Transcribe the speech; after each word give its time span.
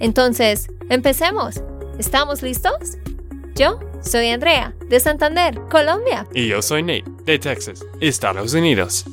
Entonces, 0.00 0.68
empecemos. 0.90 1.62
¿Estamos 1.98 2.42
listos? 2.42 2.98
Yo 3.54 3.78
soy 4.02 4.30
Andrea, 4.30 4.74
de 4.88 4.98
Santander, 4.98 5.60
Colombia. 5.70 6.26
Y 6.34 6.48
yo 6.48 6.60
soy 6.60 6.82
Nate, 6.82 7.04
de 7.24 7.38
Texas, 7.38 7.84
Estados 8.00 8.52
Unidos. 8.54 9.04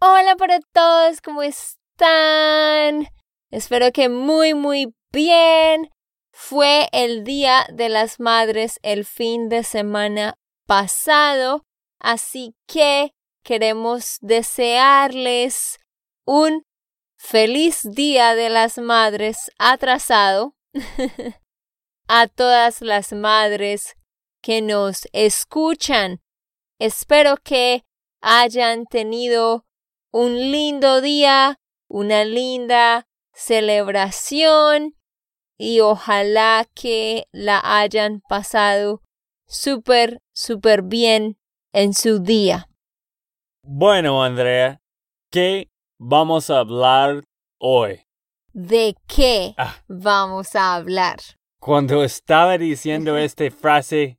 Hola 0.00 0.36
para 0.36 0.58
todos, 0.72 1.20
¿cómo 1.20 1.42
están? 1.42 3.08
Espero 3.50 3.92
que 3.92 4.08
muy, 4.08 4.54
muy 4.54 4.92
bien. 5.12 5.90
Fue 6.32 6.88
el 6.92 7.22
Día 7.22 7.64
de 7.72 7.88
las 7.88 8.18
Madres 8.18 8.80
el 8.82 9.04
fin 9.04 9.48
de 9.48 9.62
semana 9.62 10.34
pasado, 10.66 11.62
así 12.00 12.54
que 12.66 13.12
queremos 13.44 14.18
desearles 14.20 15.78
un 16.26 16.64
feliz 17.24 17.88
Día 17.90 18.34
de 18.34 18.50
las 18.50 18.76
Madres 18.76 19.50
atrasado 19.58 20.54
a 22.06 22.26
todas 22.26 22.82
las 22.82 23.14
madres 23.14 23.96
que 24.42 24.60
nos 24.60 25.08
escuchan. 25.14 26.20
Espero 26.78 27.38
que 27.38 27.82
hayan 28.20 28.84
tenido 28.84 29.64
un 30.12 30.34
lindo 30.52 31.00
día, 31.00 31.58
una 31.88 32.26
linda 32.26 33.08
celebración 33.32 34.94
y 35.56 35.80
ojalá 35.80 36.66
que 36.74 37.26
la 37.32 37.80
hayan 37.80 38.20
pasado 38.28 39.00
súper, 39.46 40.20
súper 40.34 40.82
bien 40.82 41.38
en 41.72 41.94
su 41.94 42.18
día. 42.18 42.68
Bueno, 43.62 44.22
Andrea, 44.22 44.82
¿qué 45.30 45.70
vamos 45.98 46.50
a 46.50 46.60
hablar 46.60 47.24
hoy? 47.58 48.00
¿De 48.52 48.94
qué 49.06 49.54
Ah. 49.56 49.76
vamos 49.88 50.54
a 50.54 50.74
hablar? 50.76 51.18
Cuando 51.60 52.04
estaba 52.04 52.58
diciendo 52.58 53.16
esta 53.16 53.50
frase, 53.50 54.18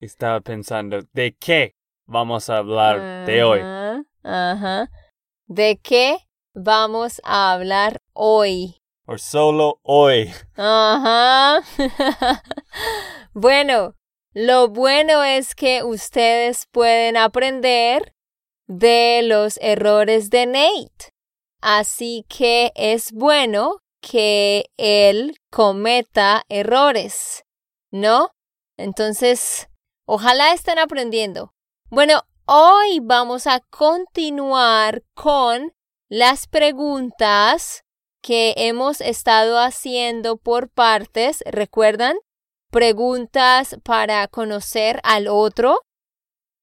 estaba 0.00 0.40
pensando, 0.40 1.00
¿de 1.12 1.34
qué 1.38 1.74
vamos 2.06 2.50
a 2.50 2.58
hablar 2.58 3.26
de 3.26 3.42
hoy? 3.42 3.60
Ajá. 4.22 4.88
¿De 5.46 5.78
qué 5.82 6.18
vamos 6.54 7.20
a 7.24 7.52
hablar 7.52 8.00
hoy? 8.12 8.76
O 9.06 9.18
solo 9.18 9.80
hoy. 9.82 10.30
Ajá. 10.54 11.60
bueno, 13.32 13.94
lo 14.32 14.68
bueno 14.68 15.24
es 15.24 15.54
que 15.54 15.82
ustedes 15.82 16.66
pueden 16.70 17.16
aprender 17.16 18.14
de 18.68 19.22
los 19.24 19.58
errores 19.60 20.30
de 20.30 20.46
Nate. 20.46 21.11
Así 21.62 22.26
que 22.28 22.72
es 22.74 23.12
bueno 23.12 23.78
que 24.00 24.66
él 24.76 25.36
cometa 25.48 26.42
errores, 26.48 27.44
¿no? 27.92 28.32
Entonces, 28.76 29.68
ojalá 30.04 30.52
estén 30.52 30.80
aprendiendo. 30.80 31.54
Bueno, 31.88 32.22
hoy 32.46 32.98
vamos 33.00 33.46
a 33.46 33.60
continuar 33.70 35.04
con 35.14 35.72
las 36.08 36.48
preguntas 36.48 37.84
que 38.22 38.54
hemos 38.56 39.00
estado 39.00 39.60
haciendo 39.60 40.38
por 40.38 40.68
partes, 40.68 41.44
¿recuerdan? 41.46 42.16
Preguntas 42.72 43.76
para 43.84 44.26
conocer 44.26 44.98
al 45.04 45.28
otro, 45.28 45.78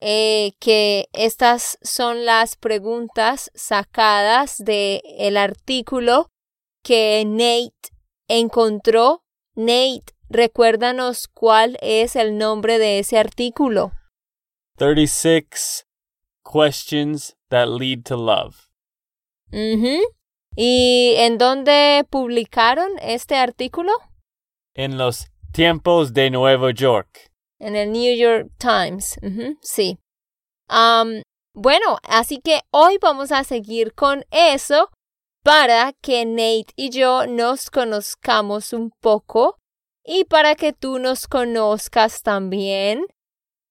eh, 0.02 0.54
que 0.60 1.10
estas 1.14 1.78
son 1.82 2.26
las 2.26 2.56
preguntas 2.56 3.52
sacadas 3.54 4.58
del 4.58 5.02
el 5.18 5.38
artículo 5.38 6.30
que 6.84 7.24
Nate 7.26 7.94
encontró. 8.28 9.24
Nate, 9.56 10.14
recuérdanos 10.30 11.28
cuál 11.28 11.78
es 11.82 12.16
el 12.16 12.38
nombre 12.38 12.80
de 12.80 13.00
ese 13.00 13.18
artículo. 13.18 13.92
36 14.78 15.86
questions 16.44 17.36
that 17.50 17.68
lead 17.68 18.04
to 18.04 18.16
love. 18.16 18.70
Ujú. 19.52 20.00
¿Y 20.56 21.16
en 21.18 21.38
dónde 21.38 22.06
publicaron 22.10 22.90
este 23.02 23.36
artículo? 23.36 23.92
En 24.74 24.98
los 24.98 25.28
tiempos 25.52 26.14
de 26.14 26.30
Nueva 26.30 26.72
York. 26.72 27.29
En 27.60 27.76
el 27.76 27.92
New 27.92 28.16
York 28.16 28.50
Times. 28.58 29.20
Sí. 29.62 30.00
Bueno, 31.54 31.98
así 32.04 32.40
que 32.40 32.62
hoy 32.72 32.98
vamos 33.02 33.32
a 33.32 33.44
seguir 33.44 33.94
con 33.94 34.24
eso 34.32 34.90
para 35.44 35.94
que 36.02 36.26
Nate 36.26 36.74
y 36.76 36.90
yo 36.90 37.28
nos 37.28 37.70
conozcamos 37.70 38.72
un 38.72 38.92
poco 39.02 39.58
y 40.04 40.26
para 40.26 40.56
que 40.56 40.74
tú 40.74 41.00
nos 41.00 41.28
conozcas 41.28 42.22
también 42.22 43.06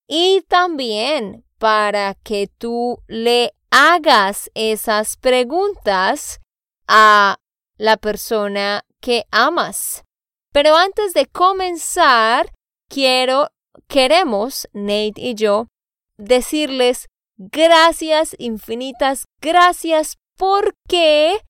y 0.07 0.43
también 0.49 1.45
para 1.59 2.15
que 2.15 2.49
tú 2.59 3.03
le 3.07 3.53
hagas 3.71 4.51
esas 4.55 5.17
preguntas 5.17 6.41
a 6.87 7.37
la 7.77 7.97
persona 7.97 8.85
que 9.01 9.25
amas. 9.31 10.05
Pero 10.53 10.77
antes 10.77 11.13
de 11.15 11.27
comenzar, 11.27 12.51
quiero, 12.89 13.49
queremos, 13.87 14.69
Nate 14.73 15.15
y 15.17 15.35
yo, 15.35 15.69
decirles 16.17 17.09
gracias, 17.37 18.35
infinitas 18.39 19.27
gracias, 19.41 20.17
porque 20.37 21.41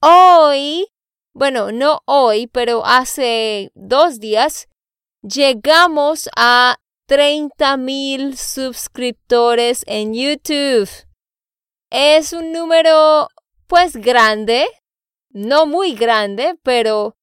hoy, 0.00 0.86
bueno, 1.34 1.72
no 1.72 2.00
hoy, 2.06 2.46
pero 2.46 2.84
hace 2.84 3.70
dos 3.74 4.20
días, 4.20 4.68
llegamos 5.22 6.28
a 6.36 6.76
30 7.06 7.76
mil 7.76 8.36
suscriptores 8.36 9.82
en 9.86 10.14
YouTube. 10.14 10.88
Es 11.90 12.32
un 12.32 12.52
número, 12.52 13.28
pues, 13.66 13.96
grande, 13.96 14.66
no 15.30 15.66
muy 15.66 15.94
grande, 15.94 16.54
pero, 16.62 17.16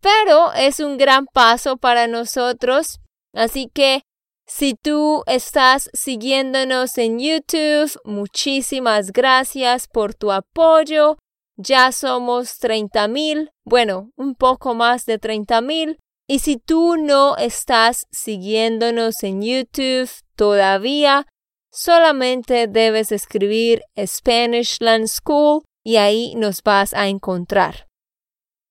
pero 0.00 0.52
es 0.54 0.80
un 0.80 0.96
gran 0.96 1.26
paso 1.26 1.76
para 1.76 2.06
nosotros. 2.06 3.00
Así 3.34 3.70
que 3.72 4.02
si 4.46 4.74
tú 4.74 5.24
estás 5.26 5.90
siguiéndonos 5.92 6.96
en 6.96 7.18
YouTube, 7.18 8.00
muchísimas 8.04 9.12
gracias 9.12 9.86
por 9.86 10.14
tu 10.14 10.32
apoyo. 10.32 11.18
Ya 11.56 11.92
somos 11.92 12.58
30 12.58 13.08
mil, 13.08 13.50
bueno, 13.64 14.10
un 14.16 14.34
poco 14.34 14.74
más 14.74 15.04
de 15.04 15.18
30 15.18 15.60
mil. 15.60 15.98
Y 16.26 16.38
si 16.38 16.56
tú 16.56 16.96
no 16.96 17.36
estás 17.36 18.06
siguiéndonos 18.10 19.22
en 19.22 19.42
YouTube 19.42 20.10
todavía, 20.34 21.26
solamente 21.70 22.68
debes 22.68 23.12
escribir 23.12 23.82
Spanishland 23.98 25.08
School 25.08 25.62
y 25.84 25.96
ahí 25.96 26.34
nos 26.36 26.62
vas 26.62 26.94
a 26.94 27.08
encontrar. 27.08 27.87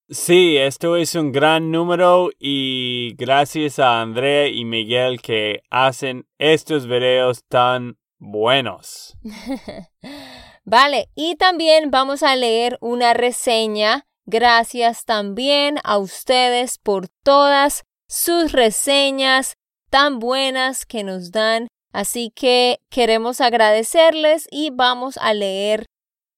Sí, 0.09 0.55
esto 0.55 0.95
es 0.95 1.15
un 1.15 1.33
gran 1.33 1.69
número 1.69 2.29
y 2.39 3.13
gracias 3.17 3.77
a 3.77 3.99
Andrea 3.99 4.47
y 4.47 4.63
Miguel 4.63 5.21
que 5.21 5.63
hacen 5.69 6.25
estos 6.37 6.87
videos 6.87 7.43
tan 7.49 7.97
buenos. 8.17 9.17
Vale, 10.63 11.09
y 11.13 11.35
también 11.35 11.91
vamos 11.91 12.23
a 12.23 12.37
leer 12.37 12.77
una 12.79 13.13
reseña. 13.13 14.05
Gracias 14.25 15.03
también 15.03 15.77
a 15.83 15.97
ustedes 15.97 16.77
por 16.77 17.09
todas 17.23 17.83
sus 18.07 18.53
reseñas 18.53 19.55
tan 19.89 20.19
buenas 20.19 20.85
que 20.85 21.03
nos 21.03 21.31
dan. 21.31 21.67
Así 21.91 22.31
que 22.33 22.79
queremos 22.89 23.41
agradecerles 23.41 24.47
y 24.51 24.69
vamos 24.69 25.17
a 25.17 25.33
leer 25.33 25.85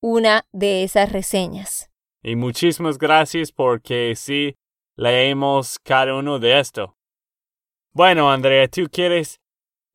una 0.01 0.45
de 0.53 0.83
esas 0.83 1.11
reseñas. 1.11 1.89
Y 2.21 2.35
muchísimas 2.35 2.97
gracias 2.97 3.51
porque 3.51 4.13
sí 4.15 4.55
leemos 4.95 5.79
cada 5.79 6.15
uno 6.15 6.39
de 6.39 6.59
esto. 6.59 6.97
Bueno, 7.93 8.31
Andrea, 8.31 8.67
¿tú 8.67 8.87
quieres 8.91 9.39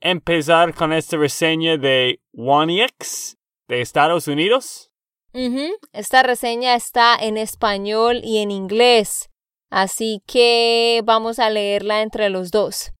empezar 0.00 0.74
con 0.74 0.92
esta 0.92 1.16
reseña 1.16 1.76
de 1.76 2.20
OneX 2.36 3.36
de 3.68 3.80
Estados 3.80 4.28
Unidos? 4.28 4.90
Ujú, 5.32 5.74
Esta 5.92 6.22
reseña 6.22 6.74
está 6.74 7.16
en 7.16 7.36
español 7.36 8.20
y 8.22 8.38
en 8.38 8.50
inglés. 8.50 9.28
Así 9.70 10.22
que 10.26 11.02
vamos 11.04 11.38
a 11.38 11.50
leerla 11.50 12.02
entre 12.02 12.30
los 12.30 12.50
dos. 12.50 12.92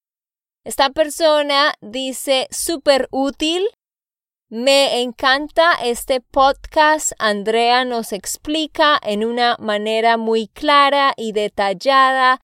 Esta 0.65 0.91
persona 0.91 1.75
dice 1.81 2.49
súper 2.51 3.09
útil. 3.11 3.65
Me 4.57 5.03
encanta 5.03 5.73
este 5.83 6.21
podcast. 6.21 7.11
Andrea 7.19 7.85
nos 7.85 8.13
explica 8.13 9.01
en 9.03 9.25
una 9.25 9.57
manera 9.59 10.17
muy 10.17 10.47
clara 10.47 11.13
y 11.17 11.33
detallada. 11.33 12.39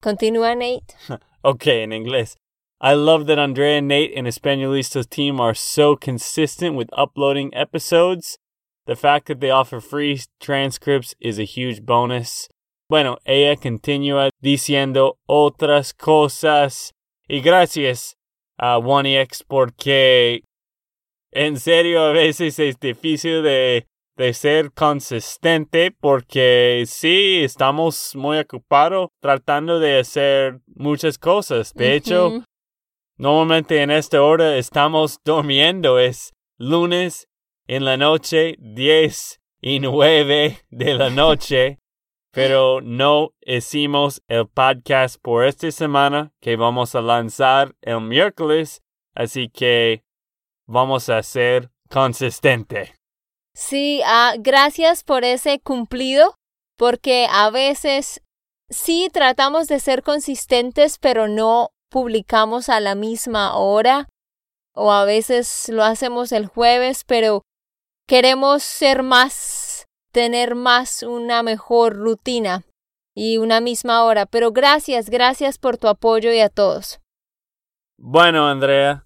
Continúa, 0.00 0.54
Nate. 0.54 0.94
okay, 1.42 1.82
en 1.82 1.92
inglés. 1.92 2.38
I 2.80 2.94
love 2.94 3.26
that 3.26 3.38
Andrea 3.38 3.76
and 3.76 3.88
Nate 3.88 4.16
and 4.16 4.26
Españolistas 4.26 5.06
team 5.06 5.38
are 5.38 5.54
so 5.54 5.96
consistent 5.96 6.76
with 6.76 6.88
uploading 6.96 7.50
episodes. 7.52 8.38
The 8.86 8.96
fact 8.96 9.26
that 9.26 9.40
they 9.40 9.50
offer 9.50 9.82
free 9.82 10.18
transcripts 10.40 11.14
is 11.20 11.38
a 11.38 11.44
huge 11.44 11.82
bonus. 11.82 12.48
Bueno, 12.88 13.18
ella 13.26 13.56
continúa 13.56 14.30
diciendo 14.42 15.18
otras 15.28 15.92
cosas. 15.92 16.92
Y 17.28 17.42
gracias 17.42 18.16
a 18.58 18.78
OneX 18.78 19.42
porque 19.46 20.42
en 21.32 21.58
serio 21.58 22.02
a 22.02 22.12
veces 22.12 22.58
es 22.58 22.78
difícil 22.78 23.42
de, 23.42 23.86
de 24.16 24.34
ser 24.34 24.72
consistente 24.72 25.90
porque 25.90 26.84
sí, 26.86 27.40
estamos 27.42 28.14
muy 28.14 28.38
ocupados 28.38 29.08
tratando 29.20 29.78
de 29.78 30.00
hacer 30.00 30.60
muchas 30.66 31.18
cosas. 31.18 31.72
De 31.74 31.94
hecho, 31.94 32.42
Normalmente 33.20 33.82
en 33.82 33.90
esta 33.90 34.22
hora 34.22 34.56
estamos 34.56 35.18
durmiendo. 35.22 35.98
Es 35.98 36.32
lunes 36.56 37.28
en 37.66 37.84
la 37.84 37.98
noche, 37.98 38.56
10 38.60 39.42
y 39.60 39.78
9 39.78 40.60
de 40.70 40.94
la 40.94 41.10
noche. 41.10 41.80
Pero 42.32 42.80
no 42.80 43.34
hicimos 43.42 44.22
el 44.26 44.48
podcast 44.48 45.20
por 45.20 45.44
esta 45.44 45.70
semana 45.70 46.32
que 46.40 46.56
vamos 46.56 46.94
a 46.94 47.02
lanzar 47.02 47.74
el 47.82 48.00
miércoles. 48.00 48.80
Así 49.14 49.50
que 49.50 50.02
vamos 50.70 51.08
a 51.08 51.22
ser 51.22 51.70
consistente. 51.90 52.94
Sí, 53.54 54.00
ah, 54.06 54.34
gracias 54.38 55.02
por 55.02 55.24
ese 55.24 55.60
cumplido, 55.60 56.34
porque 56.78 57.26
a 57.28 57.50
veces 57.50 58.22
sí 58.70 59.08
tratamos 59.12 59.66
de 59.66 59.80
ser 59.80 60.02
consistentes, 60.02 60.98
pero 60.98 61.26
no 61.26 61.70
publicamos 61.90 62.68
a 62.68 62.78
la 62.78 62.94
misma 62.94 63.56
hora 63.56 64.08
o 64.72 64.92
a 64.92 65.04
veces 65.04 65.68
lo 65.68 65.82
hacemos 65.82 66.30
el 66.30 66.46
jueves, 66.46 67.02
pero 67.04 67.42
queremos 68.06 68.62
ser 68.62 69.02
más, 69.02 69.86
tener 70.12 70.54
más 70.54 71.02
una 71.02 71.42
mejor 71.42 71.96
rutina 71.96 72.62
y 73.12 73.38
una 73.38 73.60
misma 73.60 74.04
hora. 74.04 74.26
Pero 74.26 74.52
gracias, 74.52 75.10
gracias 75.10 75.58
por 75.58 75.76
tu 75.78 75.88
apoyo 75.88 76.32
y 76.32 76.38
a 76.38 76.48
todos. 76.48 77.00
Bueno, 77.98 78.48
Andrea, 78.48 79.04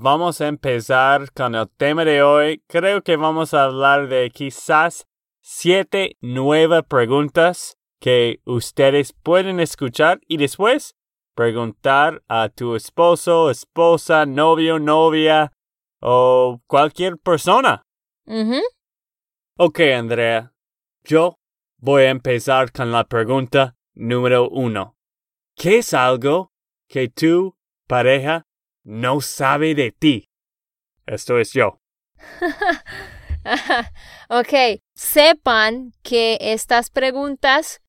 vamos 0.00 0.40
a 0.40 0.48
empezar 0.48 1.32
con 1.32 1.54
el 1.54 1.68
tema 1.68 2.04
de 2.04 2.22
hoy. 2.22 2.62
Creo 2.66 3.02
que 3.02 3.16
vamos 3.16 3.54
a 3.54 3.64
hablar 3.64 4.08
de 4.08 4.30
quizás 4.30 5.06
siete 5.40 6.16
nuevas 6.20 6.84
preguntas 6.84 7.76
que 8.00 8.40
ustedes 8.44 9.12
pueden 9.12 9.60
escuchar 9.60 10.20
y 10.26 10.36
después 10.36 10.96
preguntar 11.34 12.22
a 12.28 12.48
tu 12.48 12.74
esposo, 12.74 13.50
esposa, 13.50 14.26
novio, 14.26 14.78
novia 14.78 15.52
o 16.00 16.60
cualquier 16.66 17.16
persona. 17.18 17.82
Ok, 19.56 19.80
Andrea. 19.96 20.52
Yo 21.04 21.38
voy 21.78 22.04
a 22.04 22.10
empezar 22.10 22.72
con 22.72 22.90
la 22.90 23.04
pregunta 23.04 23.76
número 23.94 24.48
uno. 24.48 24.96
¿Qué 25.54 25.78
es 25.78 25.94
algo 25.94 26.52
que 26.88 27.08
tu 27.08 27.56
pareja 27.86 28.46
no 28.84 29.20
sabe 29.20 29.74
de 29.74 29.90
ti? 29.90 30.28
Esto 31.06 31.38
es 31.38 31.52
yo. 31.52 31.78
ok, 34.28 34.80
sepan 34.94 35.92
que 36.02 36.38
estas 36.40 36.90
preguntas 36.90 37.80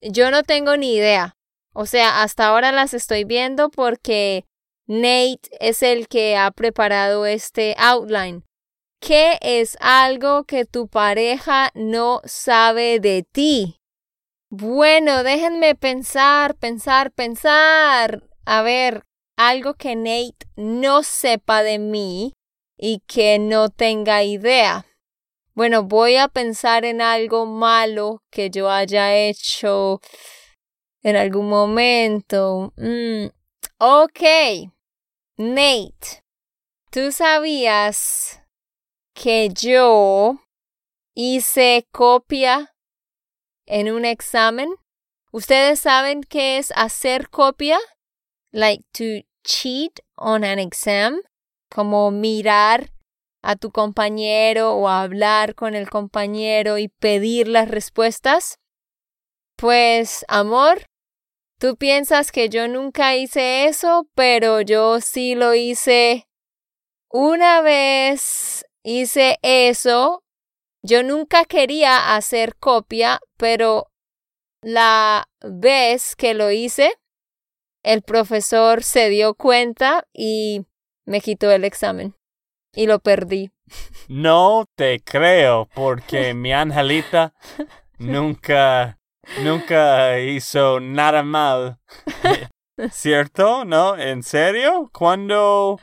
yo 0.00 0.30
no 0.30 0.42
tengo 0.42 0.76
ni 0.76 0.94
idea. 0.94 1.36
O 1.72 1.86
sea, 1.86 2.22
hasta 2.22 2.46
ahora 2.46 2.72
las 2.72 2.94
estoy 2.94 3.24
viendo 3.24 3.70
porque 3.70 4.44
Nate 4.86 5.48
es 5.60 5.82
el 5.82 6.08
que 6.08 6.36
ha 6.36 6.50
preparado 6.50 7.26
este 7.26 7.74
outline. 7.78 8.44
¿Qué 9.00 9.38
es 9.40 9.78
algo 9.80 10.44
que 10.44 10.64
tu 10.64 10.88
pareja 10.88 11.70
no 11.74 12.20
sabe 12.24 13.00
de 13.00 13.22
ti? 13.22 13.78
Bueno, 14.50 15.22
déjenme 15.22 15.74
pensar, 15.74 16.56
pensar, 16.56 17.12
pensar. 17.12 18.24
A 18.44 18.62
ver, 18.62 19.04
algo 19.40 19.72
que 19.72 19.96
Nate 19.96 20.46
no 20.56 21.02
sepa 21.02 21.62
de 21.62 21.78
mí 21.78 22.34
y 22.76 23.00
que 23.06 23.38
no 23.38 23.70
tenga 23.70 24.22
idea. 24.22 24.84
Bueno, 25.54 25.82
voy 25.82 26.16
a 26.16 26.28
pensar 26.28 26.84
en 26.84 27.00
algo 27.00 27.46
malo 27.46 28.22
que 28.30 28.50
yo 28.50 28.70
haya 28.70 29.16
hecho 29.16 30.02
en 31.02 31.16
algún 31.16 31.48
momento. 31.48 32.74
Mm, 32.76 33.28
ok, 33.78 34.20
Nate, 35.38 36.22
¿tú 36.90 37.10
sabías 37.10 38.42
que 39.14 39.48
yo 39.54 40.36
hice 41.14 41.88
copia 41.90 42.74
en 43.64 43.90
un 43.90 44.04
examen? 44.04 44.68
¿Ustedes 45.32 45.80
saben 45.80 46.24
qué 46.24 46.58
es 46.58 46.72
hacer 46.76 47.30
copia? 47.30 47.78
Like 48.52 48.84
to 48.92 49.29
cheat 49.44 50.00
on 50.16 50.44
an 50.44 50.58
exam, 50.58 51.20
como 51.70 52.10
mirar 52.10 52.90
a 53.42 53.56
tu 53.56 53.70
compañero 53.70 54.74
o 54.74 54.88
hablar 54.88 55.54
con 55.54 55.74
el 55.74 55.88
compañero 55.88 56.78
y 56.78 56.88
pedir 56.88 57.48
las 57.48 57.68
respuestas. 57.68 58.58
Pues, 59.56 60.24
amor, 60.28 60.84
Tú 61.60 61.76
piensas 61.76 62.32
que 62.32 62.48
yo 62.48 62.68
nunca 62.68 63.16
hice 63.16 63.66
eso, 63.66 64.08
pero 64.14 64.62
yo 64.62 65.02
sí 65.02 65.34
lo 65.34 65.54
hice. 65.54 66.26
Una 67.10 67.60
vez 67.60 68.64
hice 68.82 69.38
eso. 69.42 70.24
Yo 70.82 71.02
nunca 71.02 71.44
quería 71.44 72.16
hacer 72.16 72.56
copia, 72.56 73.20
pero 73.36 73.90
la 74.62 75.28
vez 75.42 76.16
que 76.16 76.32
lo 76.32 76.50
hice, 76.50 76.94
el 77.82 78.02
profesor 78.02 78.82
se 78.82 79.08
dio 79.08 79.34
cuenta 79.34 80.06
y 80.12 80.66
me 81.06 81.20
quitó 81.20 81.50
el 81.50 81.64
examen. 81.64 82.14
Y 82.74 82.86
lo 82.86 82.98
perdí. 82.98 83.50
No 84.08 84.66
te 84.76 85.00
creo, 85.00 85.68
porque 85.74 86.34
mi 86.34 86.52
angelita 86.52 87.32
nunca 87.98 88.98
nunca 89.42 90.18
hizo 90.20 90.80
nada 90.80 91.22
mal. 91.22 91.78
¿Cierto? 92.90 93.64
¿No? 93.64 93.96
¿En 93.96 94.22
serio? 94.22 94.90
¿Cuándo, 94.92 95.78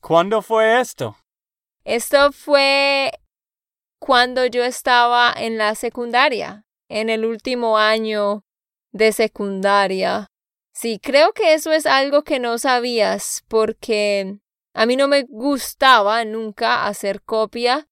¿Cuándo 0.00 0.42
fue 0.42 0.80
esto? 0.80 1.16
Esto 1.84 2.32
fue 2.32 3.10
cuando 3.98 4.46
yo 4.46 4.62
estaba 4.62 5.32
en 5.36 5.58
la 5.58 5.74
secundaria, 5.74 6.64
en 6.88 7.08
el 7.08 7.24
último 7.24 7.78
año 7.78 8.44
de 8.92 9.12
secundaria. 9.12 10.28
Sí, 10.80 11.00
creo 11.02 11.32
que 11.32 11.54
eso 11.54 11.72
es 11.72 11.86
algo 11.86 12.22
que 12.22 12.38
no 12.38 12.56
sabías 12.56 13.42
porque 13.48 14.38
a 14.74 14.86
mí 14.86 14.94
no 14.94 15.08
me 15.08 15.24
gustaba 15.24 16.24
nunca 16.24 16.86
hacer 16.86 17.20
copia, 17.24 17.88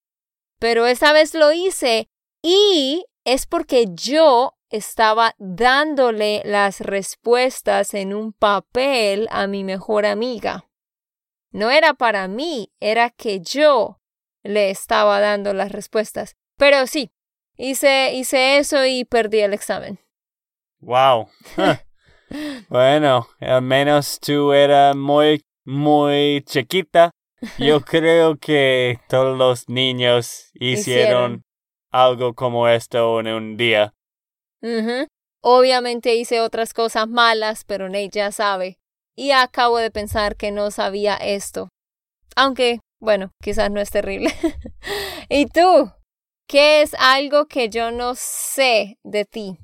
pero 0.61 0.87
esa 0.87 1.13
vez 1.13 1.35
lo 1.35 1.51
hice 1.51 2.09
y 2.43 3.05
es 3.25 3.47
porque 3.47 3.87
yo 3.93 4.57
estaba 4.71 5.35
dándole 5.39 6.43
las 6.45 6.81
respuestas 6.81 7.93
en 7.93 8.15
un 8.15 8.33
papel 8.33 9.27
a 9.33 9.49
mi 9.49 9.65
mejor 9.65 10.07
amiga. 10.07 10.71
No 11.51 11.73
era 11.73 11.93
para 11.93 12.29
mí, 12.29 12.73
era 12.79 13.11
que 13.11 13.41
yo 13.41 14.01
le 14.45 14.71
estaba 14.71 15.19
dando 15.19 15.55
las 15.55 15.73
respuestas. 15.73 16.37
Pero 16.57 16.87
sí, 16.87 17.11
hice, 17.57 18.15
hice 18.15 18.59
eso 18.59 18.87
y 18.87 19.05
perdí 19.05 19.41
el 19.41 19.55
examen. 19.55 19.99
Wow. 20.79 21.29
bueno, 22.69 23.29
al 23.41 23.63
menos 23.63 24.19
tú 24.21 24.53
eras 24.53 24.97
muy, 24.97 25.45
muy 25.65 26.43
chiquita. 26.47 27.11
Yo 27.59 27.81
creo 27.85 28.37
que 28.37 28.99
todos 29.09 29.37
los 29.37 29.69
niños 29.69 30.51
hicieron, 30.55 31.43
algo 31.91 32.35
como 32.35 32.69
esto 32.69 33.21
en 33.21 33.29
un 33.29 33.57
día. 33.57 33.95
Obviamente 35.43 36.15
hice 36.15 36.41
otras 36.41 36.75
cosas 36.75 37.09
malas, 37.09 37.65
pero 37.65 37.89
Nate 37.89 38.11
ya 38.11 38.33
sabe. 38.33 38.79
Y 39.17 39.31
acabo 39.31 39.79
de 39.79 39.91
pensar 39.91 40.37
que 40.37 40.51
no 40.51 40.71
sabía 40.71 41.15
esto. 41.17 41.69
Aunque, 42.35 42.81
bueno, 43.01 43.31
quizás 43.43 43.71
no 43.71 43.81
es 43.81 43.91
terrible. 43.91 44.31
¿Y 45.29 45.47
tú? 45.47 45.91
¿Qué 46.49 46.83
es 46.83 46.95
algo 46.99 47.47
que 47.47 47.71
yo 47.71 47.91
no 47.91 48.15
sé 48.15 48.99
de 49.05 49.25
ti? 49.25 49.59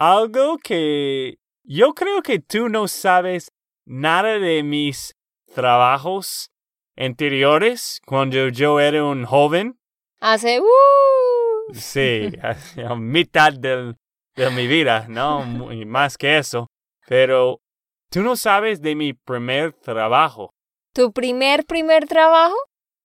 algo 0.00 0.56
que 0.56 1.36
yo 1.62 1.94
creo 1.94 2.22
que 2.22 2.38
tú 2.38 2.68
no 2.68 2.88
sabes 2.88 3.52
nada 3.84 4.38
de 4.38 4.62
mis 4.62 5.14
trabajos 5.54 6.50
anteriores 6.96 8.00
cuando 8.06 8.48
yo 8.48 8.80
era 8.80 9.04
un 9.04 9.24
joven. 9.24 9.78
Hace 10.20 10.60
uh. 10.60 11.74
Sí, 11.74 12.32
a 12.86 12.94
mitad 12.94 13.52
del, 13.52 13.96
de 14.34 14.50
mi 14.50 14.66
vida, 14.66 15.06
no 15.08 15.44
Muy 15.44 15.84
más 15.84 16.16
que 16.18 16.38
eso. 16.38 16.68
Pero 17.06 17.60
tú 18.10 18.22
no 18.22 18.36
sabes 18.36 18.80
de 18.80 18.94
mi 18.94 19.12
primer 19.12 19.72
trabajo. 19.72 20.50
¿Tu 20.92 21.12
primer 21.12 21.64
primer 21.64 22.06
trabajo? 22.06 22.56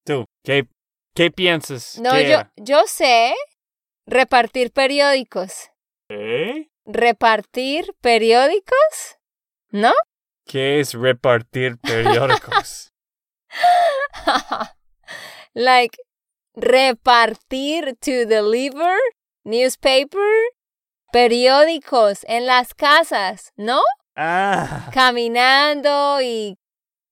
Tú, 0.04 0.24
¿qué, 0.44 0.68
qué 1.14 1.30
piensas? 1.30 1.98
No, 2.00 2.12
que 2.12 2.24
yo, 2.24 2.28
era? 2.28 2.52
yo 2.56 2.82
sé 2.86 3.34
repartir 4.06 4.72
periódicos. 4.72 5.70
¿Eh? 6.08 6.68
¿Repartir 6.86 7.94
periódicos? 8.00 9.18
¿No? 9.70 9.92
¿Qué 10.46 10.78
es 10.80 10.94
repartir 10.94 11.76
periódicos? 11.78 12.92
like 15.54 15.96
repartir 16.54 17.96
to 18.00 18.26
deliver 18.26 18.96
newspaper 19.44 20.32
periódicos 21.12 22.24
en 22.28 22.46
las 22.46 22.74
casas, 22.74 23.52
¿no? 23.56 23.80
ah, 24.16 24.90
Caminando 24.92 26.20
y 26.22 26.58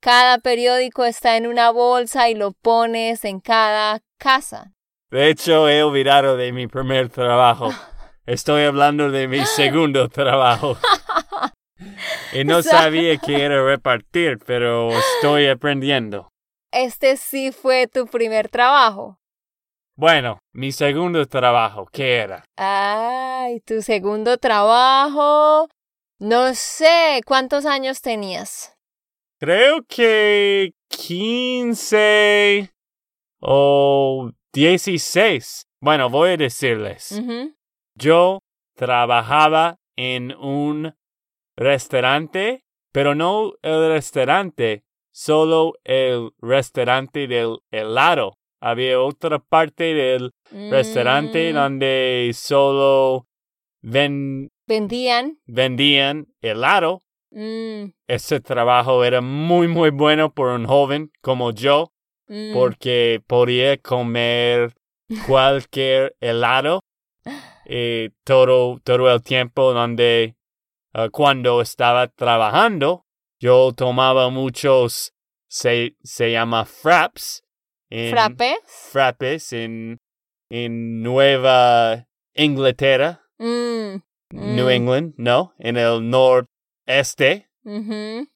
cada 0.00 0.38
periódico 0.38 1.04
está 1.04 1.36
en 1.36 1.46
una 1.46 1.70
bolsa 1.70 2.28
y 2.28 2.34
lo 2.34 2.52
pones 2.52 3.24
en 3.24 3.40
cada 3.40 4.00
casa. 4.18 4.72
de 5.10 5.30
hecho 5.30 5.68
he 5.68 5.82
olvidado 5.82 6.36
de 6.36 6.52
mi 6.52 6.66
primer 6.66 7.08
trabajo. 7.08 7.70
Estoy 8.26 8.64
hablando 8.64 9.10
de 9.10 9.28
mi 9.28 9.44
segundo 9.56 10.08
trabajo. 10.08 10.76
Y 12.32 12.44
no 12.44 12.62
sabía 12.62 13.18
que 13.18 13.42
era 13.42 13.64
repartir, 13.64 14.38
pero 14.44 14.90
estoy 14.90 15.48
aprendiendo. 15.48 16.28
Este 16.72 17.16
sí 17.16 17.52
fue 17.52 17.86
tu 17.86 18.06
primer 18.06 18.48
trabajo. 18.48 19.18
Bueno, 19.96 20.38
mi 20.52 20.72
segundo 20.72 21.26
trabajo, 21.26 21.86
¿qué 21.92 22.16
era? 22.16 22.44
Ay, 22.56 23.60
tu 23.60 23.80
segundo 23.82 24.38
trabajo. 24.38 25.68
No 26.18 26.54
sé, 26.54 27.20
¿cuántos 27.24 27.66
años 27.66 28.00
tenías? 28.00 28.74
Creo 29.38 29.82
que 29.86 30.72
15 30.88 32.72
o 33.40 34.30
16. 34.52 35.66
Bueno, 35.80 36.08
voy 36.08 36.30
a 36.30 36.36
decirles. 36.36 37.20
Yo 37.96 38.40
trabajaba 38.76 39.76
en 39.96 40.34
un 40.36 40.94
restaurante, 41.56 42.64
pero 42.92 43.14
no 43.14 43.54
el 43.62 43.88
restaurante, 43.88 44.84
solo 45.12 45.74
el 45.84 46.30
restaurante 46.40 47.26
del 47.26 47.58
helado. 47.70 48.36
Había 48.60 49.00
otra 49.00 49.38
parte 49.38 49.94
del 49.94 50.30
restaurante 50.50 51.52
Mm, 51.52 51.54
donde 51.56 52.30
solo 52.34 53.26
ven- 53.82 54.48
Vendían. 54.66 55.38
vendían 55.46 56.26
helado. 56.40 57.02
Mm, 57.30 57.90
Ese 58.08 58.40
trabajo 58.40 59.04
era 59.04 59.20
muy, 59.20 59.68
muy 59.68 59.90
bueno 59.90 60.32
por 60.32 60.48
un 60.48 60.66
joven 60.66 61.10
como 61.20 61.50
yo, 61.52 61.92
mm. 62.28 62.54
porque 62.54 63.20
podía 63.26 63.76
comer 63.78 64.74
cualquier 65.28 66.16
helado 66.20 66.80
eh, 67.66 68.10
todo, 68.24 68.78
todo 68.80 69.10
el 69.12 69.22
tiempo 69.22 69.72
donde 69.72 70.36
ah, 70.92 71.08
cuando 71.10 71.60
estaba 71.60 72.08
trabajando 72.08 73.06
yo 73.40 73.72
tomaba 73.72 74.30
muchos 74.30 75.12
se, 75.48 75.96
se 76.02 76.32
llama 76.32 76.64
fraps 76.64 77.42
en, 77.90 78.10
¿Frappés? 78.10 78.58
frappes 78.66 79.52
en, 79.52 80.00
en 80.50 81.02
Nueva 81.02 82.06
Inglaterra 82.34 83.20
Mm, 83.38 83.96
New 84.30 84.66
Mm. 84.66 84.70
England 84.70 85.14
no 85.16 85.54
en 85.58 85.76
el 85.76 86.08
noreste 86.08 87.48
ujú. 87.64 88.28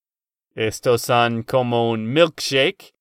estos 0.55 1.03
son 1.03 1.43
como 1.45 1.91
un 1.91 2.13
milkshake 2.13 2.95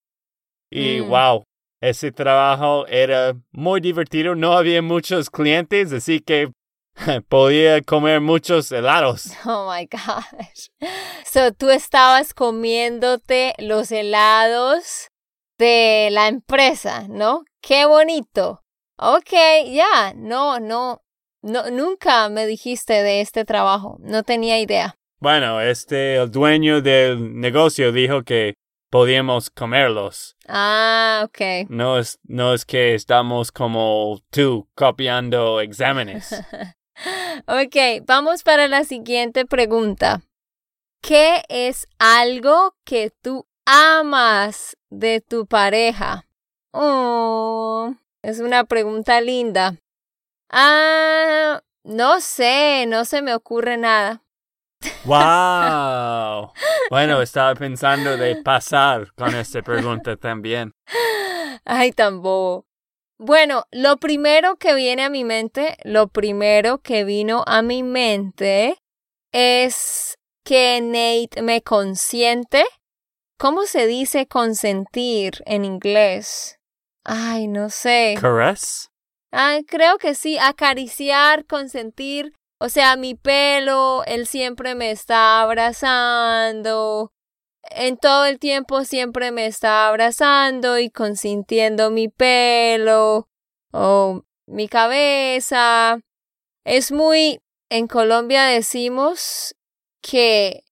y 0.70 1.02
Mm. 1.02 1.10
wow 1.10 1.44
ese 1.82 2.12
trabajo 2.12 2.88
era 2.88 3.36
muy 3.52 3.82
divertido. 3.82 4.36
No 4.36 4.54
había 4.54 4.82
muchos 4.82 5.30
clientes, 5.30 5.92
así 5.94 6.20
que 6.20 6.52
podía 7.30 7.82
comer 7.82 8.22
muchos 8.22 8.72
helados. 8.72 9.32
Oh 9.46 9.72
my 9.72 9.88
gosh. 9.88 10.70
So 11.26 11.54
tú 11.54 11.70
estabas 11.70 12.34
comiéndote 12.34 13.54
los 13.60 13.92
helados 13.92 15.10
de 15.58 16.10
la 16.12 16.28
empresa, 16.28 17.08
¿no? 17.10 17.44
Qué 17.62 17.86
bonito. 17.86 18.64
Ok, 19.00 19.32
ya, 19.72 20.14
no, 20.16 20.60
no, 20.60 21.04
no, 21.42 21.70
nunca 21.70 22.30
me 22.30 22.48
dijiste 22.48 22.94
de 23.04 23.22
este 23.22 23.46
trabajo. 23.46 23.98
No 24.00 24.24
tenía 24.24 24.60
idea. 24.60 24.96
Bueno, 25.20 25.62
este, 25.62 26.16
el 26.16 26.32
dueño 26.32 26.82
del 26.82 27.40
negocio 27.40 27.92
dijo 27.92 28.24
que 28.24 28.56
podíamos 28.90 29.50
comerlos. 29.50 30.36
Ah, 30.48 31.24
ok. 31.26 31.70
No 31.70 31.98
es, 31.98 32.20
no 32.24 32.54
es 32.54 32.66
que 32.66 32.96
estamos 32.96 33.52
como 33.52 34.22
tú 34.30 34.68
copiando 34.76 35.62
exámenes. 35.62 36.34
Ok, 37.48 38.04
vamos 38.08 38.42
para 38.42 38.68
la 38.68 38.84
siguiente 38.84 39.46
pregunta. 39.46 40.22
¿Qué 41.02 41.44
es 41.48 41.88
algo 42.00 42.76
que 42.84 43.12
tú 43.22 43.46
amas 43.66 44.76
de 44.90 45.22
tu 45.22 45.46
pareja? 45.46 46.28
Oh, 46.72 47.94
es 48.24 48.40
una 48.40 48.64
pregunta 48.64 49.22
linda. 49.22 49.78
Ah, 50.50 51.62
no 51.84 52.20
sé, 52.20 52.86
no 52.88 53.06
se 53.06 53.22
me 53.22 53.36
ocurre 53.36 53.78
nada. 53.78 54.24
¡Wow! 55.06 56.52
Bueno, 56.90 57.22
estaba 57.22 57.56
pensando 57.56 58.18
de 58.18 58.42
pasar 58.44 59.14
con 59.14 59.34
esta 59.36 59.62
pregunta 59.62 60.18
también. 60.18 60.74
Ay, 61.66 61.92
tan 61.92 62.22
bobo. 62.22 62.66
Bueno, 63.20 63.66
lo 63.72 63.98
primero 63.98 64.58
que 64.58 64.76
viene 64.76 65.04
a 65.04 65.10
mi 65.10 65.24
mente, 65.24 65.78
lo 65.84 66.08
primero 66.08 66.80
que 66.80 67.04
vino 67.04 67.44
a 67.48 67.62
mi 67.62 67.84
mente 67.84 68.78
es 69.32 70.18
que 70.44 70.80
Nate 70.82 71.42
me 71.42 71.62
consiente. 71.62 72.66
¿Cómo 73.40 73.64
se 73.64 73.88
dice 73.88 74.28
consentir 74.28 75.44
en 75.46 75.66
inglés? 75.66 76.60
Ay, 77.04 77.48
no 77.48 77.70
sé. 77.70 78.16
Caress? 78.20 78.90
Ay, 79.32 79.64
creo 79.66 79.98
que 79.98 80.16
sí, 80.16 80.38
acariciar, 80.38 81.46
consentir. 81.46 82.34
O 82.60 82.70
sea, 82.70 82.96
mi 82.96 83.14
pelo, 83.14 84.04
él 84.06 84.26
siempre 84.26 84.74
me 84.74 84.90
está 84.92 85.42
abrazando. 85.42 87.14
En 87.70 87.98
todo 87.98 88.26
el 88.26 88.40
tiempo 88.40 88.84
siempre 88.84 89.32
me 89.32 89.46
está 89.46 89.88
abrazando 89.88 90.80
y 90.80 90.90
consintiendo 90.90 91.92
mi 91.92 92.08
pelo 92.08 93.30
o 93.72 94.24
mi 94.48 94.68
cabeza. 94.68 96.00
Es 96.64 96.92
muy, 96.92 97.42
en 97.70 97.88
Colombia 97.88 98.46
decimos 98.46 99.56
que, 100.02 100.64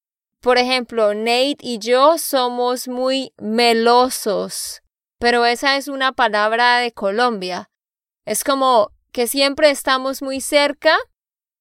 por 0.42 0.58
ejemplo, 0.58 1.14
Nate 1.14 1.58
y 1.60 1.78
yo 1.80 2.18
somos 2.18 2.88
muy 2.88 3.34
melosos, 3.38 4.82
pero 5.20 5.46
esa 5.46 5.78
es 5.78 5.88
una 5.88 6.14
palabra 6.14 6.80
de 6.80 6.92
Colombia. 6.94 7.70
Es 8.26 8.44
como 8.44 8.92
que 9.12 9.28
siempre 9.28 9.70
estamos 9.70 10.22
muy 10.24 10.42
cerca 10.42 10.98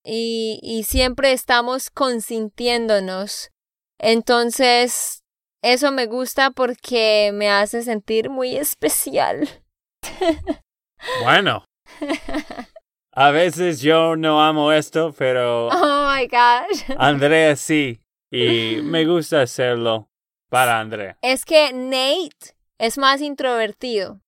y, 0.04 0.60
y 0.62 0.84
siempre 0.84 1.32
estamos 1.32 1.90
consintiéndonos. 1.90 3.50
Entonces, 3.98 5.22
eso 5.62 5.92
me 5.92 6.06
gusta 6.06 6.50
porque 6.50 7.30
me 7.32 7.50
hace 7.50 7.82
sentir 7.82 8.30
muy 8.30 8.56
especial. 8.56 9.48
Bueno. 11.22 11.64
A 13.12 13.30
veces 13.30 13.80
yo 13.80 14.16
no 14.16 14.42
amo 14.42 14.72
esto, 14.72 15.12
pero 15.16 15.68
Oh 15.68 16.10
my 16.10 16.26
gosh. 16.26 16.82
Andrea 16.98 17.56
sí. 17.56 18.00
Y 18.30 18.80
me 18.82 19.04
gusta 19.04 19.42
hacerlo 19.42 20.08
para 20.48 20.80
Andrea. 20.80 21.18
Es 21.22 21.44
que 21.44 21.72
Nate 21.72 22.56
es 22.78 22.98
más 22.98 23.20
introvertido. 23.20 24.20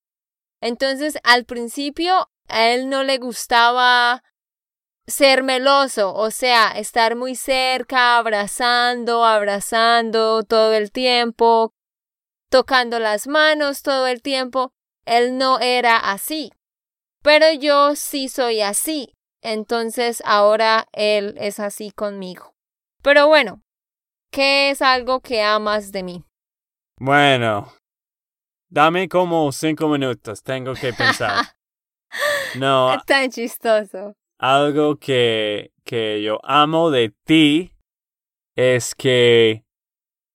Entonces, 0.61 1.18
al 1.25 1.45
principio, 1.45 2.28
a 2.49 2.68
él 2.68 2.88
no 2.88 3.02
le 3.02 3.18
gustaba 3.18 4.23
ser 5.06 5.42
meloso, 5.42 6.14
o 6.14 6.30
sea, 6.30 6.72
estar 6.72 7.16
muy 7.16 7.36
cerca, 7.36 8.18
abrazando, 8.18 9.25
abrazando 9.25 10.42
todo 10.42 10.75
el 10.75 10.90
tiempo, 10.90 11.72
tocando 12.50 12.98
las 12.98 13.26
manos 13.26 13.82
todo 13.82 14.06
el 14.06 14.22
tiempo. 14.22 14.72
Él 15.04 15.38
no 15.38 15.60
era 15.60 15.96
así. 15.96 16.50
Pero 17.22 17.52
yo 17.52 17.94
sí 17.96 18.28
soy 18.28 18.60
así. 18.60 19.12
entonces 19.42 20.22
ahora 20.25 20.88
él 20.92 21.36
es 21.38 21.60
así 21.60 21.92
conmigo. 21.92 22.54
Pero 23.02 23.28
bueno, 23.28 23.62
¿qué 24.32 24.70
es 24.70 24.82
algo 24.82 25.20
que 25.20 25.42
amas 25.42 25.92
de 25.92 26.02
mí? 26.02 26.25
Bueno, 26.98 27.72
dame 28.68 29.08
como 29.08 29.52
cinco 29.52 29.86
minutos, 29.88 30.42
tengo 30.42 30.75
que 30.75 30.92
pensar. 30.92 31.44
No, 32.54 32.96
Tan 33.04 33.30
chistoso. 33.30 34.14
Algo 34.38 34.97
que, 34.97 35.73
que 35.85 36.23
yo 36.23 36.38
amo 36.45 36.90
de 36.90 37.14
ti 37.25 37.73
es 38.55 38.95
que, 38.95 39.64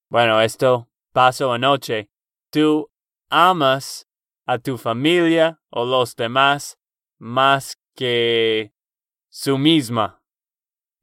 bueno, 0.09 0.41
esto 0.41 0.89
pasó 1.11 1.53
anoche. 1.53 2.09
Tú 2.49 2.89
amas 3.29 4.07
a 4.45 4.57
tu 4.59 4.77
familia 4.77 5.61
o 5.69 5.85
los 5.85 6.15
demás 6.15 6.77
más 7.17 7.77
que 7.95 8.73
su 9.29 9.57
misma. 9.57 10.21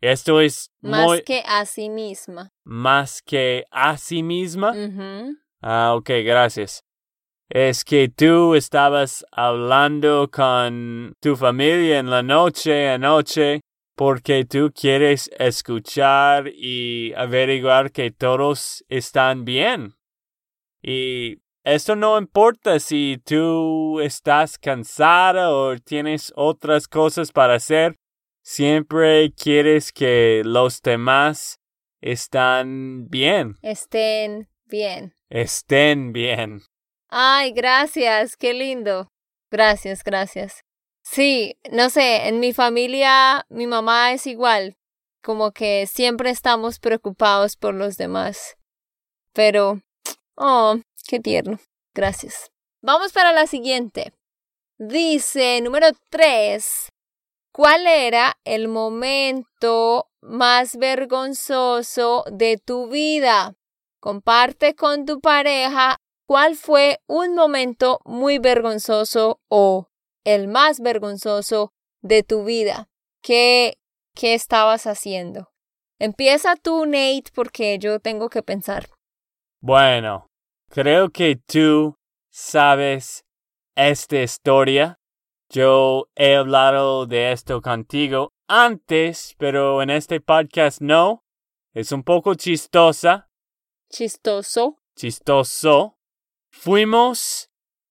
Esto 0.00 0.40
es 0.40 0.70
Más 0.80 1.06
muy 1.06 1.22
que 1.24 1.42
a 1.44 1.64
sí 1.66 1.88
misma. 1.90 2.52
más 2.64 3.20
que 3.22 3.64
a 3.70 3.96
sí 3.96 4.22
misma. 4.22 4.72
Ah, 5.60 5.94
ok, 5.96 6.10
gracias. 6.24 6.84
Es 7.48 7.84
que 7.84 8.10
tú 8.10 8.54
estabas 8.54 9.24
hablando 9.32 10.30
con 10.30 11.14
tu 11.20 11.34
familia 11.34 11.98
en 11.98 12.10
la 12.10 12.22
noche 12.22 12.90
anoche 12.90 13.60
porque 13.96 14.44
tú 14.44 14.70
quieres 14.72 15.30
escuchar 15.38 16.48
y 16.48 17.14
averiguar 17.14 17.90
que 17.90 18.10
todos 18.10 18.84
están 18.88 19.44
bien. 19.44 19.94
Y 20.82 21.38
esto 21.64 21.96
no 21.96 22.18
importa 22.18 22.78
si 22.80 23.18
tú 23.24 24.00
estás 24.00 24.58
cansada 24.58 25.50
o 25.50 25.76
tienes 25.78 26.32
otras 26.36 26.86
cosas 26.86 27.32
para 27.32 27.54
hacer. 27.54 27.96
Siempre 28.42 29.32
quieres 29.32 29.90
que 29.92 30.42
los 30.44 30.80
demás 30.80 31.58
están 32.00 33.08
bien, 33.08 33.56
Estén 33.62 34.48
bien. 34.66 35.12
estén 35.28 36.12
bien. 36.12 36.62
Ay, 37.08 37.52
gracias, 37.52 38.36
qué 38.36 38.52
lindo. 38.52 39.08
Gracias, 39.50 40.04
gracias. 40.04 40.62
Sí, 41.02 41.56
no 41.72 41.88
sé, 41.88 42.28
en 42.28 42.38
mi 42.38 42.52
familia 42.52 43.46
mi 43.48 43.66
mamá 43.66 44.12
es 44.12 44.26
igual, 44.26 44.76
como 45.22 45.52
que 45.52 45.86
siempre 45.86 46.28
estamos 46.28 46.78
preocupados 46.78 47.56
por 47.56 47.74
los 47.74 47.96
demás. 47.96 48.56
Pero, 49.32 49.80
oh, 50.36 50.76
qué 51.06 51.18
tierno. 51.18 51.58
Gracias. 51.94 52.50
Vamos 52.82 53.12
para 53.12 53.32
la 53.32 53.46
siguiente. 53.46 54.12
Dice, 54.76 55.60
número 55.62 55.88
tres, 56.10 56.92
¿cuál 57.52 57.86
era 57.86 58.36
el 58.44 58.68
momento 58.68 60.10
más 60.20 60.76
vergonzoso 60.76 62.24
de 62.30 62.58
tu 62.58 62.88
vida? 62.88 63.54
Comparte 63.98 64.74
con 64.74 65.06
tu 65.06 65.20
pareja 65.20 65.98
cuál 66.28 66.56
fue 66.56 67.00
un 67.06 67.34
momento 67.34 68.00
muy 68.04 68.38
vergonzoso 68.38 69.40
o 69.48 69.88
el 70.24 70.46
más 70.46 70.78
vergonzoso 70.80 71.72
de 72.02 72.22
tu 72.22 72.44
vida. 72.44 72.90
¿Qué, 73.22 73.78
qué 74.14 74.34
estabas 74.34 74.86
haciendo? 74.86 75.48
Empieza 75.98 76.54
tú, 76.56 76.84
Nate, 76.84 77.30
porque 77.34 77.78
yo 77.78 77.98
tengo 77.98 78.28
que 78.28 78.42
pensar. 78.42 78.90
Bueno, 79.60 80.26
creo 80.68 81.08
que 81.08 81.36
tú 81.46 81.96
sabes 82.30 83.24
esta 83.74 84.20
historia. 84.22 84.98
Yo 85.48 86.08
he 86.14 86.36
hablado 86.36 87.06
de 87.06 87.32
esto 87.32 87.62
contigo 87.62 88.32
antes, 88.46 89.34
pero 89.38 89.80
en 89.80 89.88
este 89.88 90.20
podcast 90.20 90.82
no. 90.82 91.24
Es 91.72 91.90
un 91.90 92.02
poco 92.02 92.34
chistosa, 92.34 93.30
Chistoso. 93.90 94.76
chistoso. 94.94 95.97
Fuimos 96.60 97.48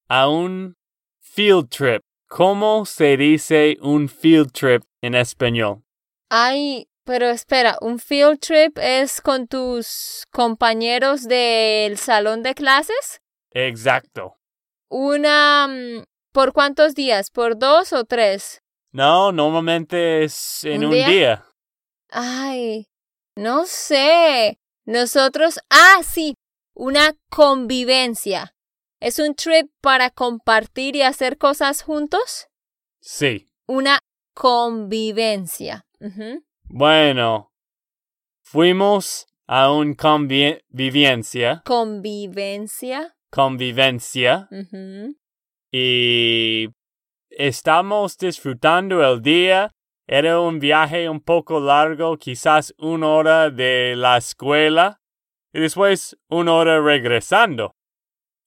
a 0.10 0.28
un 0.28 0.76
field 1.22 1.70
trip. 1.70 2.02
¿Cómo 2.28 2.86
se 2.86 3.16
dice 3.16 3.78
un 3.80 4.10
field 4.10 4.52
trip 4.52 4.84
en 5.02 5.16
español? 5.16 5.86
Ay, 6.30 6.90
pero 7.06 7.30
espera, 7.30 7.78
¿un 7.80 7.98
field 7.98 8.40
trip 8.42 8.78
es 8.78 9.22
con 9.22 9.48
tus 9.48 10.26
compañeros 10.34 11.24
del 11.30 11.98
salón 11.98 12.44
de 12.44 12.56
clases? 12.56 13.22
Exacto. 13.52 14.36
Una... 14.90 15.68
mm, 15.70 16.04
¿Por 16.34 16.52
cuántos 16.52 16.94
días? 16.94 17.32
¿Por 17.32 17.58
dos 17.58 17.94
o 17.94 18.04
tres? 18.04 18.62
No, 18.92 19.32
normalmente 19.32 20.26
es 20.26 20.66
en 20.66 20.80
¿Un 20.80 20.86
un 20.88 20.92
día? 20.92 21.08
día. 21.08 21.46
Ay, 22.12 22.88
no 23.38 23.66
sé. 23.66 24.60
Nosotros, 24.84 25.58
ah, 25.70 26.02
sí, 26.04 26.34
una 26.76 27.14
convivencia. 27.30 28.54
¿Es 29.00 29.20
un 29.20 29.36
trip 29.36 29.70
para 29.82 30.10
compartir 30.10 30.96
y 30.96 31.04
hacer 31.04 31.38
cosas 31.38 31.84
juntos? 31.84 32.48
Sí. 33.00 33.48
Una 33.68 34.00
convivencia. 34.34 35.86
Bueno, 36.64 37.52
fuimos 38.44 39.28
a 39.48 39.72
un 39.72 39.94
convivencia, 39.94 41.62
Convivencia. 41.64 43.16
convivencia 43.30 44.50
y 45.72 46.68
estamos 47.30 48.18
disfrutando 48.18 49.04
el 49.08 49.22
día. 49.22 49.72
Era 50.08 50.40
un 50.40 50.60
viaje 50.60 51.08
un 51.10 51.22
poco 51.22 51.60
largo, 51.60 52.18
quizás 52.18 52.74
una 52.78 53.08
hora 53.10 53.50
de 53.50 53.94
la 53.96 54.18
escuela 54.18 55.00
y 55.54 55.60
después 55.60 56.18
una 56.30 56.54
hora 56.54 56.82
regresando. 56.82 57.76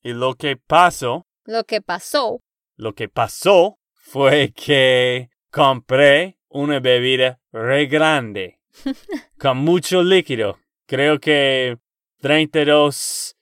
Y 0.03 0.13
lo 0.13 0.35
que 0.35 0.57
pasó, 0.57 1.27
Lo 1.45 1.65
que 1.65 1.81
pasó. 1.83 2.41
lo 2.77 2.95
que 2.95 3.09
pasó 3.09 3.79
fue 3.95 4.53
que 4.55 5.31
compré 5.51 6.39
una 6.49 6.81
bebida 6.81 7.41
re 7.53 7.87
grande 7.87 8.61
con 9.39 9.59
mucho 9.59 10.03
líquido. 10.03 10.59
Creo 10.87 11.21
que 11.21 11.79
32 12.21 13.37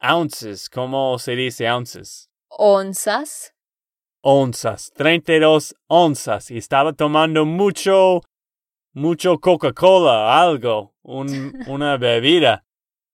ounces, 0.00 0.68
¿cómo 0.70 1.18
se 1.18 1.34
dice 1.36 1.70
ounces? 1.70 2.28
Onzas. 2.48 3.52
Onzas, 4.22 4.90
32 4.94 5.74
onzas. 5.88 6.50
Y 6.50 6.58
estaba 6.58 6.92
tomando 6.92 7.44
mucho, 7.46 8.20
mucho 8.92 9.38
Coca-Cola, 9.40 10.40
algo, 10.40 10.94
un, 11.02 11.54
una 11.68 11.96
bebida. 11.96 12.64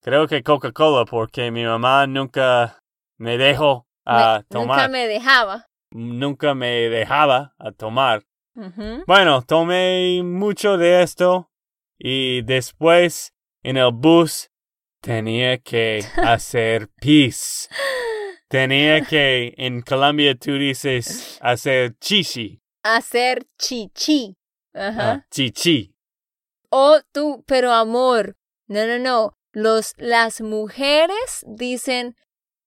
Creo 0.06 0.28
que 0.28 0.44
Coca-Cola 0.44 1.04
porque 1.04 1.50
mi 1.50 1.64
mamá 1.64 2.06
nunca 2.06 2.78
me 3.18 3.36
dejó 3.36 3.88
a 4.04 4.38
Me- 4.50 4.58
nunca 4.60 4.72
tomar. 4.76 4.90
me 4.90 5.06
dejaba. 5.08 5.66
nunca 5.90 6.54
me 6.54 6.88
dejaba 6.88 7.54
a 7.58 7.72
tomar. 7.72 8.22
Bueno, 9.06 9.42
tomé 9.42 10.22
mucho 10.22 10.78
de 10.78 11.02
esto 11.02 11.50
y 11.98 12.42
después 12.42 13.34
en 13.64 13.76
el 13.78 13.90
bus 13.92 14.48
tenía 15.02 15.58
que 15.58 16.04
hacer 16.16 16.88
pis. 17.00 17.68
Tenía 18.48 19.00
que, 19.02 19.54
en 19.58 19.82
Colombia 19.82 20.36
tú 20.36 20.52
dices 20.56 21.36
hacer 21.42 21.96
chichi, 21.98 22.62
Hacer 22.84 23.44
chichi. 23.58 24.36
Ajá. 24.72 25.10
ah, 25.12 25.26
chichi. 25.32 25.92
Oh, 26.70 27.00
tú, 27.12 27.42
pero 27.44 27.72
amor. 27.72 28.36
No, 28.68 28.86
no, 28.86 28.98
no. 29.00 29.36
Los, 29.56 29.94
las 29.96 30.42
mujeres 30.42 31.42
dicen 31.46 32.14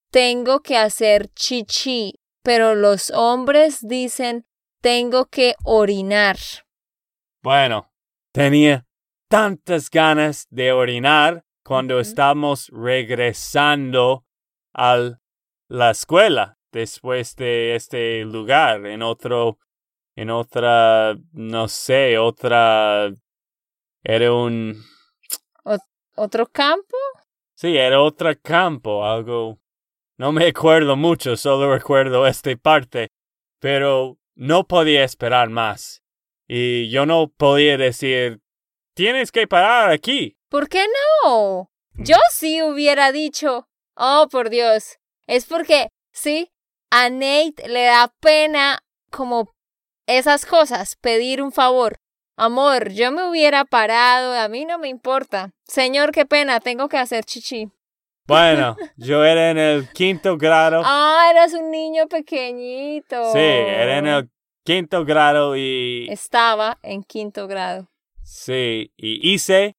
tengo 0.09 0.61
que 0.61 0.75
hacer 0.75 1.27
chichi, 1.35 2.15
pero 2.41 2.73
los 2.73 3.11
hombres 3.11 3.87
dicen 3.87 4.47
tengo 4.81 5.27
que 5.27 5.53
orinar. 5.63 6.37
Bueno, 7.43 7.91
tenía 8.33 8.87
tantas 9.27 9.91
ganas 9.91 10.47
de 10.49 10.71
orinar 10.71 11.45
cuando 11.63 11.99
estamos 11.99 12.69
regresando 12.69 14.25
a 14.73 15.19
la 15.67 15.91
escuela 15.91 16.57
después 16.71 17.35
de 17.35 17.75
este 17.75 18.25
lugar 18.25 18.87
en 18.87 19.03
otro 19.03 19.59
en 20.15 20.31
otra 20.31 21.15
no 21.33 21.67
sé 21.67 22.17
otra 22.17 23.11
era 24.03 24.33
un 24.33 24.75
¿Otro 26.19 26.47
campo? 26.47 26.97
sí 27.55 27.77
era 27.77 28.01
otro 28.01 28.31
campo 28.41 29.05
algo 29.05 29.59
no 30.17 30.31
me 30.31 30.47
acuerdo 30.47 30.95
mucho 30.95 31.35
solo 31.35 31.73
recuerdo 31.73 32.25
esta 32.25 32.55
parte 32.55 33.09
pero 33.59 34.17
no 34.35 34.65
podía 34.65 35.03
esperar 35.03 35.49
más 35.49 36.01
y 36.47 36.89
yo 36.89 37.05
no 37.05 37.27
podía 37.27 37.77
decir 37.77 38.39
tienes 38.95 39.31
que 39.31 39.47
parar 39.47 39.91
aquí 39.91 40.39
¿Por 40.49 40.67
qué 40.67 40.87
no? 41.23 41.69
Yo 41.93 42.15
sí 42.31 42.63
hubiera 42.63 43.11
dicho. 43.11 43.67
Oh, 43.95 44.27
por 44.31 44.49
Dios. 44.49 44.97
Es 45.27 45.45
porque, 45.45 45.89
sí, 46.11 46.51
a 46.89 47.09
Nate 47.11 47.67
le 47.67 47.83
da 47.83 48.11
pena 48.19 48.79
como 49.11 49.53
esas 50.07 50.47
cosas, 50.47 50.95
pedir 50.95 51.39
un 51.43 51.51
favor. 51.51 51.99
Amor, 52.41 52.91
yo 52.91 53.11
me 53.11 53.27
hubiera 53.29 53.65
parado, 53.65 54.33
a 54.33 54.47
mí 54.47 54.63
no 54.63 54.79
me 54.79 54.87
importa. 54.87 55.51
Señor, 55.65 56.13
qué 56.13 56.25
pena, 56.25 56.61
tengo 56.61 56.87
que 56.87 56.97
hacer 56.97 57.25
chichi. 57.25 57.69
Bueno, 58.27 58.77
yo 58.95 59.25
era 59.25 59.49
en 59.51 59.57
el 59.57 59.89
quinto 59.89 60.37
grado. 60.37 60.81
Ah, 60.85 61.27
eras 61.29 61.51
un 61.51 61.69
niño 61.69 62.07
pequeñito. 62.07 63.33
Sí, 63.33 63.39
era 63.39 63.97
en 63.97 64.07
el 64.07 64.29
quinto 64.63 65.03
grado 65.03 65.57
y... 65.57 66.07
Estaba 66.09 66.79
en 66.81 67.03
quinto 67.03 67.45
grado. 67.45 67.89
Sí, 68.23 68.93
y 68.95 69.33
hice 69.33 69.75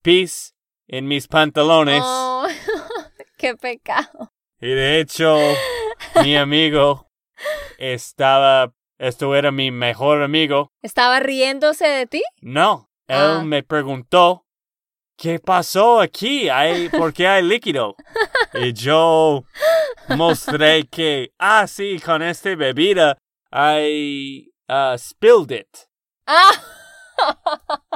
pis 0.00 0.54
en 0.86 1.08
mis 1.08 1.26
pantalones. 1.26 2.02
Oh, 2.04 2.46
qué 3.36 3.56
pecado. 3.56 4.32
Y 4.60 4.68
de 4.68 5.00
hecho, 5.00 5.36
mi 6.22 6.36
amigo 6.36 7.10
estaba... 7.78 8.72
Esto 8.98 9.34
era 9.34 9.50
mi 9.50 9.70
mejor 9.70 10.22
amigo. 10.22 10.70
¿Estaba 10.82 11.20
riéndose 11.20 11.86
de 11.86 12.06
ti? 12.06 12.22
No, 12.40 12.90
él 13.06 13.16
Ah. 13.18 13.42
me 13.44 13.62
preguntó, 13.62 14.46
¿qué 15.18 15.38
pasó 15.38 16.00
aquí? 16.00 16.48
¿Hay, 16.48 16.88
¿Por 16.88 17.12
qué 17.12 17.28
hay 17.28 17.42
líquido? 17.42 17.94
y 18.54 18.72
yo 18.72 19.44
mostré 20.16 20.86
que, 20.86 21.32
ah, 21.38 21.66
sí, 21.66 21.98
con 22.00 22.22
esta 22.22 22.54
bebida, 22.56 23.18
I 23.52 24.50
uh, 24.68 24.96
spilled 24.96 25.50
it. 25.52 25.68
Ah. 26.26 26.50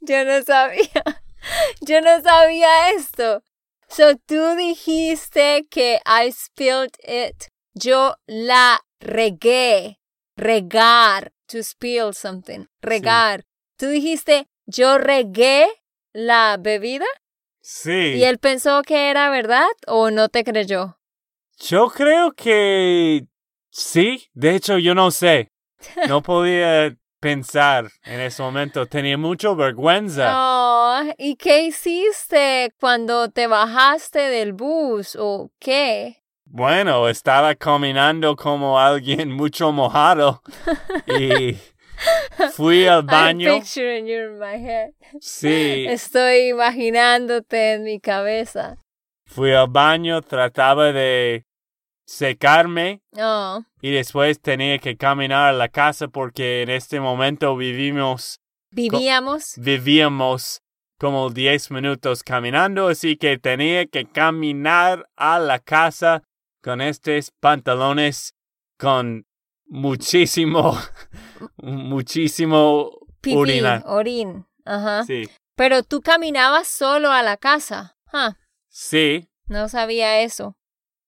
Yo 0.00 0.24
no 0.24 0.42
sabía. 0.42 1.02
Yo 1.80 2.00
no 2.00 2.20
sabía 2.22 2.90
esto. 2.90 3.42
So 3.88 4.16
tú 4.26 4.54
dijiste 4.56 5.66
que 5.70 6.00
I 6.06 6.30
spilled 6.32 6.96
it. 7.06 7.48
Yo 7.78 8.16
la 8.26 8.80
regué. 9.00 10.00
Regar. 10.36 11.32
To 11.48 11.62
spill 11.62 12.12
something. 12.12 12.66
Regar. 12.82 13.44
Tú 13.78 13.86
dijiste 13.86 14.48
yo 14.66 14.98
regué 14.98 15.68
la 16.12 16.56
bebida 16.58 17.06
Sí. 17.60 18.14
y 18.16 18.24
él 18.24 18.38
pensó 18.38 18.82
que 18.82 19.10
era 19.10 19.30
verdad 19.30 19.68
o 19.86 20.10
no 20.10 20.28
te 20.28 20.42
creyó. 20.42 20.98
Yo 21.58 21.88
creo 21.88 22.32
que 22.32 23.26
sí. 23.70 24.26
De 24.34 24.56
hecho, 24.56 24.78
yo 24.78 24.94
no 24.94 25.10
sé. 25.12 25.52
No 26.08 26.22
podía 26.22 26.96
pensar 27.20 27.90
en 28.04 28.20
ese 28.20 28.42
momento. 28.42 28.86
Tenía 28.86 29.16
mucha 29.18 29.52
vergüenza. 29.54 30.32
Oh, 30.34 31.02
¿y 31.18 31.36
qué 31.36 31.62
hiciste 31.62 32.72
cuando 32.80 33.30
te 33.30 33.46
bajaste 33.46 34.18
del 34.18 34.52
bus 34.52 35.16
o 35.18 35.50
qué? 35.60 36.24
Bueno, 36.56 37.06
estaba 37.10 37.54
caminando 37.54 38.34
como 38.34 38.80
alguien 38.80 39.30
mucho 39.36 39.72
mojado 39.72 40.40
y 41.06 41.58
fui 42.54 42.86
al 42.86 43.00
I'm 43.00 43.06
baño. 43.06 43.58
picturing 43.60 44.06
you 44.06 44.14
in 44.32 44.38
my 44.38 44.54
head. 44.56 44.92
Sí, 45.20 45.84
Estoy 45.88 46.48
imaginándote 46.48 47.74
en 47.74 47.82
mi 47.84 48.00
cabeza. 48.00 48.78
fui 49.26 49.52
al 49.52 49.68
baño, 49.68 50.22
trataba 50.22 50.92
de 50.92 51.44
secarme 52.06 53.02
Oh, 53.18 53.62
y 53.82 53.90
después 53.90 54.40
tenía 54.40 54.78
que 54.78 54.96
caminar 54.96 55.50
a 55.50 55.52
la 55.52 55.68
casa 55.68 56.08
porque 56.08 56.62
en 56.62 56.70
este 56.70 57.00
momento 57.00 57.54
vivimos, 57.54 58.40
vivíamos. 58.70 59.52
vivíamos 59.58 60.62
como 60.98 61.28
10 61.28 61.70
minutos 61.72 62.22
caminando, 62.22 62.88
así 62.88 63.18
que 63.18 63.36
tenía 63.36 63.84
que 63.84 64.06
caminar 64.06 65.06
a 65.16 65.38
la 65.38 65.58
casa 65.58 66.22
con 66.66 66.80
estos 66.80 67.30
pantalones 67.30 68.34
con 68.76 69.24
muchísimo, 69.66 70.76
muchísimo 71.58 72.90
Pipí, 73.20 73.36
orina. 73.36 73.84
orín. 73.86 74.46
Ajá. 74.64 75.04
Sí, 75.04 75.28
Pero 75.54 75.84
tú 75.84 76.00
caminabas 76.00 76.66
solo 76.66 77.12
a 77.12 77.22
la 77.22 77.36
casa. 77.36 77.96
Sí, 78.68 79.28
no 79.46 79.68
sabía 79.68 80.22
eso. 80.22 80.56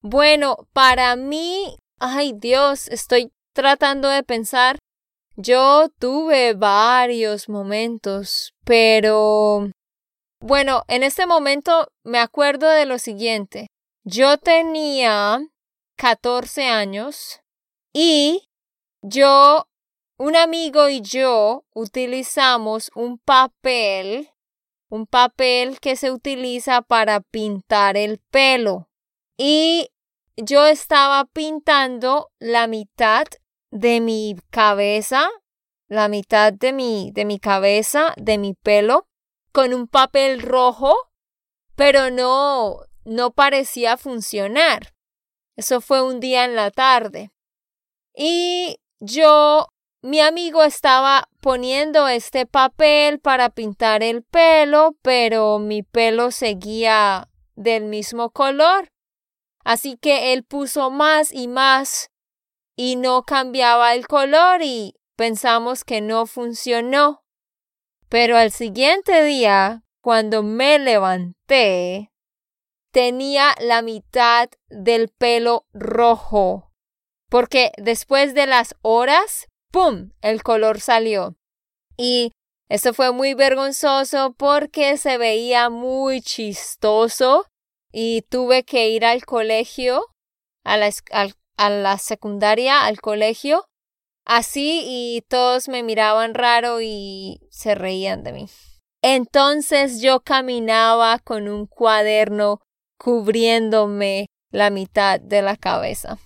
Bueno, 0.01 0.69
para 0.73 1.17
mí, 1.17 1.77
ay 1.99 2.35
Dios, 2.37 2.87
estoy 2.87 3.33
tratando 3.53 4.09
de 4.09 4.23
pensar. 4.23 4.79
Yo 5.35 5.89
tuve 5.99 6.55
varios 6.55 7.49
momentos, 7.49 8.53
pero 8.65 9.73
bueno, 10.41 10.85
en 10.87 11.03
este 11.03 11.27
momento 11.27 11.89
me 12.05 12.21
acuerdo 12.21 12.71
de 12.71 12.87
lo 12.87 13.01
siguiente. 13.01 13.67
Yo 14.11 14.39
tenía 14.39 15.39
14 15.97 16.67
años 16.67 17.43
y 17.93 18.49
yo, 19.03 19.69
un 20.17 20.35
amigo 20.35 20.89
y 20.89 21.03
yo 21.03 21.67
utilizamos 21.75 22.91
un 22.95 23.19
papel, 23.19 24.31
un 24.89 25.07
papel 25.07 25.79
que 25.79 25.95
se 25.95 26.11
utiliza 26.11 26.81
para 26.81 27.21
pintar 27.21 27.99
el 27.99 28.19
pelo. 28.31 28.89
Y 29.37 29.91
yo 30.39 30.67
estaba 30.67 31.27
pintando 31.27 32.31
la 32.39 32.67
mitad 32.67 33.27
de 33.71 34.01
mi 34.01 34.37
cabeza, 34.49 35.29
la 35.87 36.09
mitad 36.09 36.55
de 36.55 36.73
mi, 36.73 37.11
de 37.13 37.27
mi 37.27 37.39
cabeza, 37.39 38.15
de 38.17 38.39
mi 38.39 38.55
pelo, 38.55 39.07
con 39.53 39.75
un 39.75 39.87
papel 39.87 40.41
rojo, 40.41 40.97
pero 41.77 42.11
no, 42.11 42.88
no 43.09 43.33
parecía 43.33 43.97
funcionar. 43.97 44.95
Eso 45.57 45.81
fue 45.81 46.03
un 46.03 46.21
día 46.21 46.45
en 46.45 46.55
la 46.55 46.71
tarde. 46.71 47.33
Y 48.15 48.77
yo, 49.01 49.69
mi 50.03 50.21
amigo 50.21 50.63
estaba 50.63 51.29
poniendo 51.41 52.07
este 52.07 52.47
papel 52.47 53.19
para 53.19 53.51
pintar 53.51 54.03
el 54.03 54.23
pelo, 54.23 54.97
pero 55.03 55.59
mi 55.59 55.83
pelo 55.83 56.31
seguía 56.31 57.29
del 57.57 57.85
mismo 57.85 58.31
color. 58.31 58.89
Así 59.65 59.97
que 59.97 60.33
él 60.33 60.45
puso 60.45 60.91
más 60.91 61.33
y 61.33 61.49
más 61.49 62.11
y 62.77 62.97
no 62.97 63.25
cambiaba 63.25 63.95
el 63.95 64.07
color 64.07 64.63
y 64.63 64.95
pensamos 65.17 65.85
que 65.85 66.01
no 66.01 66.27
funcionó. 66.27 67.25
Pero 68.09 68.37
al 68.37 68.53
siguiente 68.53 69.25
día, 69.25 69.83
cuando 70.01 70.43
me 70.43 70.79
levanté, 70.79 72.13
tenía 72.91 73.55
la 73.61 73.83
mitad 73.83 74.49
del 74.69 75.09
pelo 75.09 75.67
rojo. 75.73 76.73
Porque 77.29 77.73
después 77.77 78.35
de 78.35 78.47
las 78.47 78.75
horas, 78.83 79.47
¡pum! 79.71 80.13
el 80.23 80.43
color 80.43 80.81
salió. 80.81 81.37
Y 81.97 82.33
eso 82.69 82.95
fue 82.95 83.13
muy 83.13 83.35
vergonzoso 83.35 84.35
porque 84.37 84.97
se 84.97 85.19
veía 85.19 85.71
muy 85.71 86.21
chistoso 86.21 87.47
y 87.93 88.23
tuve 88.23 88.65
que 88.65 88.89
ir 88.91 89.05
al 89.05 89.25
colegio, 89.25 90.05
a 90.65 90.77
la, 90.77 90.91
a 91.57 91.71
la 91.71 91.99
secundaria, 91.99 92.85
al 92.85 93.01
colegio, 93.01 93.65
así 94.25 94.83
y 94.87 95.23
todos 95.29 95.69
me 95.69 95.83
miraban 95.83 96.35
raro 96.35 96.81
y 96.81 97.41
se 97.51 97.75
reían 97.75 98.23
de 98.23 98.33
mí. 98.33 98.47
Entonces 99.03 100.01
yo 100.03 100.21
caminaba 100.21 101.19
con 101.21 101.49
un 101.49 101.67
cuaderno 101.67 102.61
cubriéndome 102.99 104.27
la 104.51 104.71
mitad 104.71 105.21
de 105.21 105.43
la 105.43 105.57
cabeza. 105.57 106.19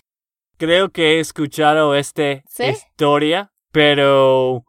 creo 0.56 0.90
que 0.90 1.16
he 1.16 1.20
escuchado 1.20 1.94
esta 1.94 2.42
¿Sí? 2.48 2.64
historia, 2.66 3.50
pero 3.72 4.64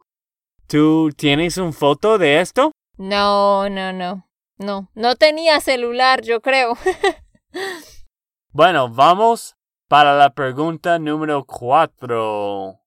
¿tú 0.66 1.10
tienes 1.16 1.56
un 1.56 1.72
foto 1.72 2.18
de 2.18 2.40
esto? 2.40 2.72
No, 2.96 3.68
no, 3.68 3.92
no. 3.92 4.28
No, 4.56 4.88
no 4.94 5.16
tenía 5.16 5.60
celular, 5.60 6.22
yo 6.22 6.40
creo. 6.40 6.76
Bueno, 8.52 8.88
vamos 8.88 9.56
para 9.88 10.14
la 10.16 10.30
pregunta 10.32 10.98
número 11.00 11.44
cuatro. 11.44 12.78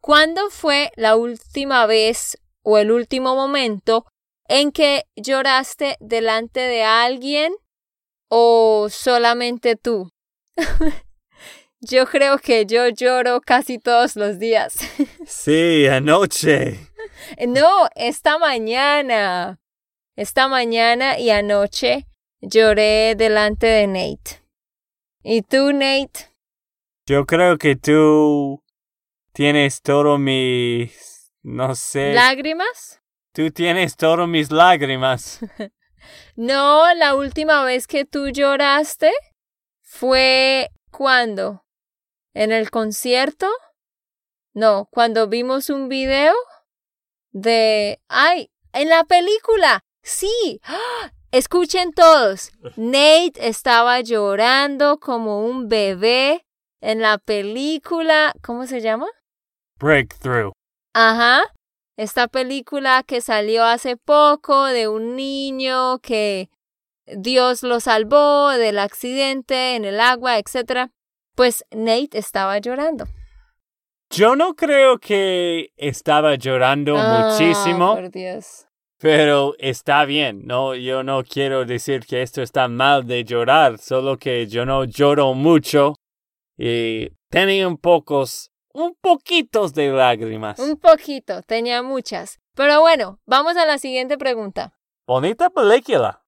¿Cuándo 0.00 0.50
fue 0.50 0.90
la 0.96 1.14
última 1.14 1.86
vez 1.86 2.36
o 2.62 2.78
el 2.78 2.90
último 2.90 3.36
momento 3.36 4.06
en 4.48 4.72
que 4.72 5.04
lloraste 5.14 5.96
delante 6.00 6.58
de 6.60 6.82
alguien 6.82 7.54
o 8.34 8.88
solamente 8.88 9.76
tú? 9.76 10.08
yo 11.80 12.06
creo 12.06 12.38
que 12.38 12.64
yo 12.64 12.88
lloro 12.88 13.42
casi 13.42 13.78
todos 13.78 14.16
los 14.16 14.38
días. 14.38 14.76
Sí, 15.26 15.86
anoche. 15.86 16.78
no, 17.46 17.88
esta 17.94 18.38
mañana. 18.38 19.60
Esta 20.16 20.48
mañana 20.48 21.18
y 21.18 21.28
anoche 21.30 22.06
lloré 22.40 23.14
delante 23.16 23.66
de 23.66 23.86
Nate. 23.86 24.42
¿Y 25.22 25.42
tú, 25.42 25.72
Nate? 25.72 26.32
Yo 27.06 27.26
creo 27.26 27.58
que 27.58 27.76
tú 27.76 28.62
tienes 29.32 29.82
todo 29.82 30.16
mis... 30.16 31.32
no 31.42 31.74
sé. 31.74 32.14
¿Lágrimas? 32.14 33.00
Tú 33.32 33.50
tienes 33.50 33.96
todas 33.96 34.26
mis 34.26 34.50
lágrimas. 34.50 35.40
No, 36.36 36.92
la 36.94 37.14
última 37.14 37.64
vez 37.64 37.86
que 37.86 38.04
tú 38.04 38.28
lloraste 38.28 39.12
fue 39.82 40.70
cuando? 40.90 41.62
en 42.34 42.52
el 42.52 42.70
concierto. 42.70 43.48
No, 44.54 44.88
cuando 44.90 45.28
vimos 45.28 45.70
un 45.70 45.88
video 45.88 46.34
de... 47.30 48.00
¡Ay! 48.08 48.50
En 48.72 48.88
la 48.88 49.04
película. 49.04 49.80
Sí. 50.02 50.60
¡Ah! 50.64 51.12
Escuchen 51.30 51.92
todos. 51.92 52.50
Nate 52.76 53.32
estaba 53.48 54.00
llorando 54.00 54.98
como 54.98 55.46
un 55.46 55.68
bebé 55.68 56.46
en 56.80 57.00
la 57.00 57.18
película. 57.18 58.34
¿Cómo 58.42 58.66
se 58.66 58.80
llama? 58.80 59.06
Breakthrough. 59.78 60.52
Ajá. 60.94 61.42
Esta 61.96 62.26
película 62.28 63.02
que 63.06 63.20
salió 63.20 63.64
hace 63.64 63.96
poco 63.96 64.64
de 64.66 64.88
un 64.88 65.14
niño 65.16 65.98
que 65.98 66.48
Dios 67.06 67.62
lo 67.62 67.80
salvó 67.80 68.50
del 68.50 68.78
accidente 68.78 69.74
en 69.76 69.84
el 69.84 70.00
agua, 70.00 70.38
etc. 70.38 70.90
Pues 71.34 71.64
Nate 71.70 72.18
estaba 72.18 72.58
llorando. 72.58 73.06
Yo 74.10 74.36
no 74.36 74.54
creo 74.54 74.98
que 74.98 75.72
estaba 75.76 76.34
llorando 76.34 76.94
Ah, 76.98 77.30
muchísimo, 77.30 77.94
Por 77.94 78.10
Dios. 78.10 78.66
pero 78.98 79.54
está 79.58 80.04
bien. 80.04 80.46
No, 80.46 80.74
yo 80.74 81.02
no 81.02 81.24
quiero 81.24 81.64
decir 81.64 82.04
que 82.06 82.22
esto 82.22 82.42
está 82.42 82.68
mal 82.68 83.06
de 83.06 83.24
llorar, 83.24 83.78
solo 83.78 84.18
que 84.18 84.46
yo 84.46 84.64
no 84.66 84.84
lloro 84.84 85.32
mucho 85.34 85.94
y 86.58 87.08
tenía 87.30 87.66
un 87.66 87.78
pocos, 87.78 88.50
un 88.74 88.94
poquitos 89.00 89.74
de 89.74 89.90
lágrimas. 89.90 90.58
Un 90.58 90.76
poquito, 90.76 91.42
tenía 91.42 91.82
muchas. 91.82 92.38
Pero 92.54 92.80
bueno, 92.80 93.20
vamos 93.26 93.56
a 93.56 93.66
la 93.66 93.78
siguiente 93.78 94.18
pregunta. 94.18 94.74
Bonita 95.06 95.50
película. 95.50 96.24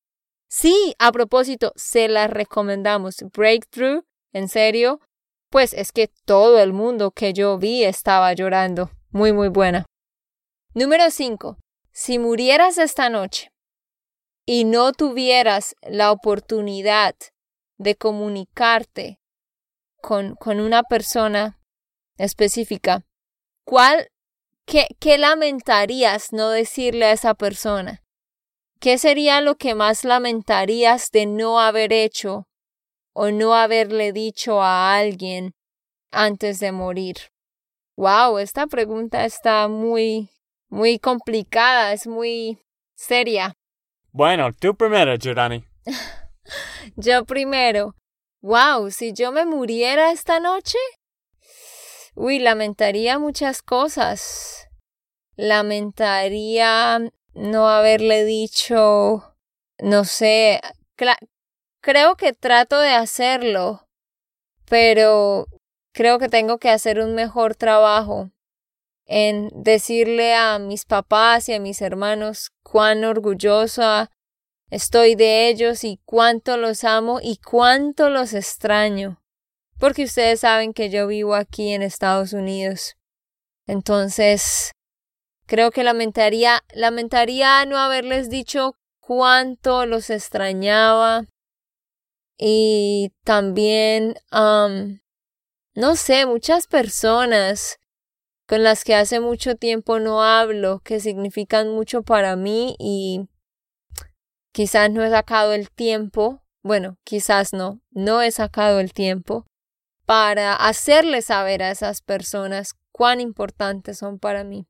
Sí, 0.49 0.95
a 0.99 1.13
propósito, 1.13 1.73
se 1.77 2.09
la 2.09 2.27
recomendamos. 2.27 3.17
Breakthrough, 3.33 4.05
en 4.33 4.49
serio, 4.49 5.01
pues 5.51 5.73
es 5.73 5.93
que 5.93 6.09
todo 6.25 6.61
el 6.61 6.73
mundo 6.73 7.11
que 7.11 7.33
yo 7.33 7.59
vi 7.59 7.85
estaba 7.85 8.33
llorando. 8.33 8.91
Muy, 9.11 9.33
muy 9.33 9.49
buena. 9.49 9.87
Número 10.75 11.11
5. 11.11 11.59
Si 11.93 12.19
murieras 12.19 12.79
esta 12.79 13.09
noche 13.09 13.51
y 14.47 14.65
no 14.65 14.93
tuvieras 14.93 15.77
la 15.83 16.11
oportunidad 16.11 17.15
de 17.79 17.95
comunicarte 17.95 19.21
con, 20.01 20.35
con 20.37 20.61
una 20.61 20.83
persona 20.83 21.59
específica, 22.19 23.05
¿cuál, 23.65 24.09
qué, 24.67 24.87
qué 25.01 25.19
lamentarías 25.19 26.33
no 26.33 26.51
decirle 26.51 27.07
a 27.07 27.13
esa 27.13 27.35
persona? 27.35 28.03
¿Qué 28.81 28.99
sería 28.99 29.41
lo 29.41 29.57
que 29.57 29.75
más 29.75 30.05
lamentarías 30.05 31.11
de 31.11 31.27
no 31.27 31.61
haber 31.61 31.93
hecho 31.93 32.47
o 33.15 33.31
no 33.31 33.55
haberle 33.55 34.13
dicho 34.13 34.63
a 34.63 34.97
alguien 34.97 35.55
antes 36.11 36.61
de 36.61 36.73
morir? 36.73 37.17
Wow, 37.97 38.39
esta 38.39 38.67
pregunta 38.67 39.25
está 39.25 39.69
muy, 39.69 40.29
muy 40.69 40.99
complicada, 40.99 41.93
es 41.93 42.07
muy 42.07 42.59
seria. 42.95 43.55
Bueno, 44.11 44.53
tú 44.53 44.75
primero, 44.75 45.17
Giordani. 45.17 45.65
Yo 46.97 47.25
primero. 47.25 47.95
Wow, 48.43 48.91
si 48.91 49.15
yo 49.15 49.33
me 49.33 49.47
muriera 49.47 50.13
esta 50.13 50.39
noche, 50.39 50.77
uy, 52.15 52.39
lamentaría 52.39 53.19
muchas 53.19 53.63
cosas. 53.63 54.69
Lamentaría 55.37 57.01
no 57.35 57.69
haberle 57.69 58.25
dicho, 58.25 59.37
no 59.79 60.05
sé, 60.05 60.61
creo 61.81 62.17
que 62.17 62.33
trato 62.33 62.79
de 62.79 62.91
hacerlo, 62.91 63.89
pero 64.67 65.47
creo 65.93 66.19
que 66.19 66.29
tengo 66.29 66.59
que 66.59 66.71
hacer 66.71 67.01
un 67.01 67.15
mejor 67.15 67.57
trabajo 67.57 68.31
en 69.07 69.51
decirle 69.53 70.35
a 70.35 70.59
mis 70.59 70.85
papás 70.85 71.49
y 71.49 71.55
a 71.55 71.61
mis 71.61 71.83
hermanos 71.83 72.53
cuán 72.63 73.05
orgullosa 73.05 74.11
estoy 74.71 75.15
de 75.15 75.49
ellos 75.49 75.85
y 75.85 76.01
cuánto 76.05 76.57
los 76.57 76.85
amo 76.85 77.19
y 77.23 77.37
cuánto 77.37 78.09
los 78.09 78.33
extraño. 78.33 79.21
Porque 79.79 80.05
ustedes 80.05 80.41
saben 80.41 80.73
que 80.73 80.91
yo 80.91 81.07
vivo 81.07 81.35
aquí 81.35 81.73
en 81.73 81.83
Estados 81.83 82.33
Unidos. 82.33 82.97
Entonces, 83.67 84.73
creo 85.47 85.71
que 85.71 85.85
lamentaría, 85.85 86.63
lamentaría 86.75 87.65
no 87.67 87.79
haberles 87.79 88.31
dicho 88.31 88.77
cuánto 89.01 89.87
los 89.87 90.11
extrañaba. 90.11 91.27
Y 92.39 93.13
también, 93.25 94.17
am, 94.31 95.01
no 95.75 95.97
sé, 95.97 96.27
muchas 96.27 96.67
personas 96.67 97.79
con 98.47 98.63
las 98.63 98.85
que 98.85 98.95
hace 98.95 99.21
mucho 99.21 99.57
tiempo 99.57 99.99
no 99.99 100.23
hablo, 100.23 100.81
que 100.81 101.01
significan 101.01 101.71
mucho 101.71 102.03
para 102.03 102.37
mí 102.37 102.77
y 102.79 103.29
quizás 104.53 104.91
no 104.91 105.03
he 105.03 105.11
sacado 105.11 105.55
el 105.55 105.71
tiempo, 105.71 106.43
bueno, 106.63 106.99
quizás 107.05 107.53
no, 107.53 107.81
no 107.91 108.21
he 108.21 108.31
sacado 108.31 108.81
el 108.81 108.93
tiempo 108.93 109.47
para 110.07 110.55
hacerles 110.55 111.27
saber 111.27 111.63
a 111.63 111.71
esas 111.71 112.03
personas 112.03 112.75
cuán 112.93 113.21
importantes 113.21 113.99
son 113.99 114.19
para 114.19 114.45
mí. 114.45 114.67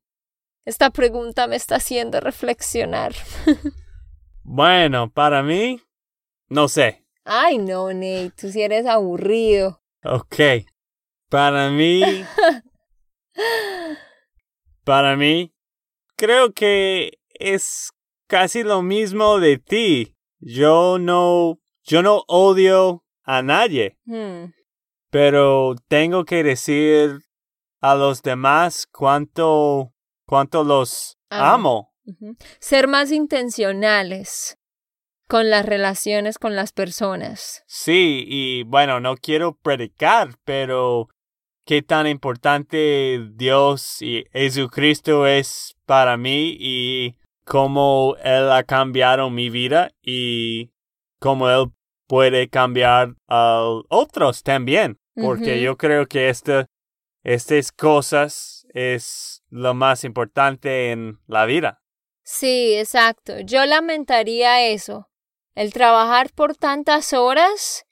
Esta 0.65 0.89
pregunta 0.89 1.47
me 1.47 1.55
está 1.55 1.75
haciendo 1.75 2.19
reflexionar. 2.19 3.13
Bueno, 4.47 5.11
para 5.11 5.41
mí, 5.41 5.81
no 6.49 6.67
sé. 6.67 7.03
Ay, 7.23 7.57
no, 7.57 7.91
Nate, 7.91 8.31
tú 8.39 8.51
sí 8.51 8.61
eres 8.61 8.85
aburrido. 8.85 9.81
Ok. 10.03 10.35
Para 11.29 11.71
mí, 11.71 12.03
para 14.83 15.17
mí, 15.17 15.51
creo 16.15 16.53
que 16.53 17.17
es 17.33 17.91
casi 18.27 18.61
lo 18.61 18.83
mismo 18.83 19.39
de 19.39 19.57
ti. 19.57 20.15
Yo 20.39 20.99
no, 20.99 21.59
yo 21.83 22.03
no 22.03 22.23
odio 22.27 23.03
a 23.23 23.41
nadie, 23.41 23.97
Hmm, 24.05 24.51
pero 25.15 25.75
tengo 25.87 26.25
que 26.25 26.43
decir 26.43 27.21
a 27.79 27.95
los 27.95 28.21
demás 28.21 28.85
cuánto, 28.85 29.93
cuánto 30.27 30.65
los 30.65 31.17
Amo. 31.29 31.93
Ser 32.59 32.89
más 32.89 33.13
intencionales 33.13 34.57
con 35.29 35.49
las 35.49 35.65
relaciones 35.65 36.37
con 36.37 36.57
las 36.57 36.73
personas. 36.73 37.63
Sí, 37.65 38.25
y 38.27 38.63
bueno, 38.63 38.99
no 38.99 39.15
quiero 39.15 39.55
predicar, 39.55 40.35
pero 40.43 41.07
qué 41.65 41.81
tan 41.81 42.07
importante 42.07 43.25
Dios 43.35 44.01
y 44.01 44.25
Jesucristo 44.33 45.27
es 45.27 45.77
para 45.85 46.17
mí 46.17 46.57
y 46.59 47.15
cómo 47.45 48.17
Él 48.21 48.51
ha 48.51 48.63
cambiado 48.63 49.29
mi 49.29 49.49
vida 49.49 49.91
y 50.01 50.73
cómo 51.21 51.49
Él 51.49 51.71
puede 52.05 52.49
cambiar 52.49 53.15
a 53.29 53.61
otros 53.87 54.43
también. 54.43 54.99
Porque 55.15 55.61
yo 55.61 55.77
creo 55.77 56.07
que 56.07 56.29
esta, 56.29 56.67
estas 57.23 57.71
cosas 57.71 58.67
es 58.73 59.43
lo 59.49 59.73
más 59.73 60.03
importante 60.03 60.91
en 60.91 61.19
la 61.27 61.45
vida. 61.45 61.81
Sí, 62.23 62.73
exacto. 62.75 63.39
Yo 63.39 63.65
lamentaría 63.65 64.67
eso. 64.67 65.09
El 65.53 65.71
trabajar 65.71 66.31
por 66.33 66.55
tantas 66.55 67.13
horas 67.13 67.85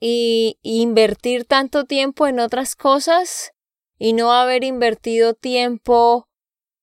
y 0.00 0.58
y 0.62 0.82
invertir 0.82 1.44
tanto 1.44 1.84
tiempo 1.84 2.26
en 2.26 2.40
otras 2.40 2.76
cosas 2.76 3.52
y 3.98 4.12
no 4.12 4.32
haber 4.32 4.64
invertido 4.64 5.34
tiempo 5.34 6.28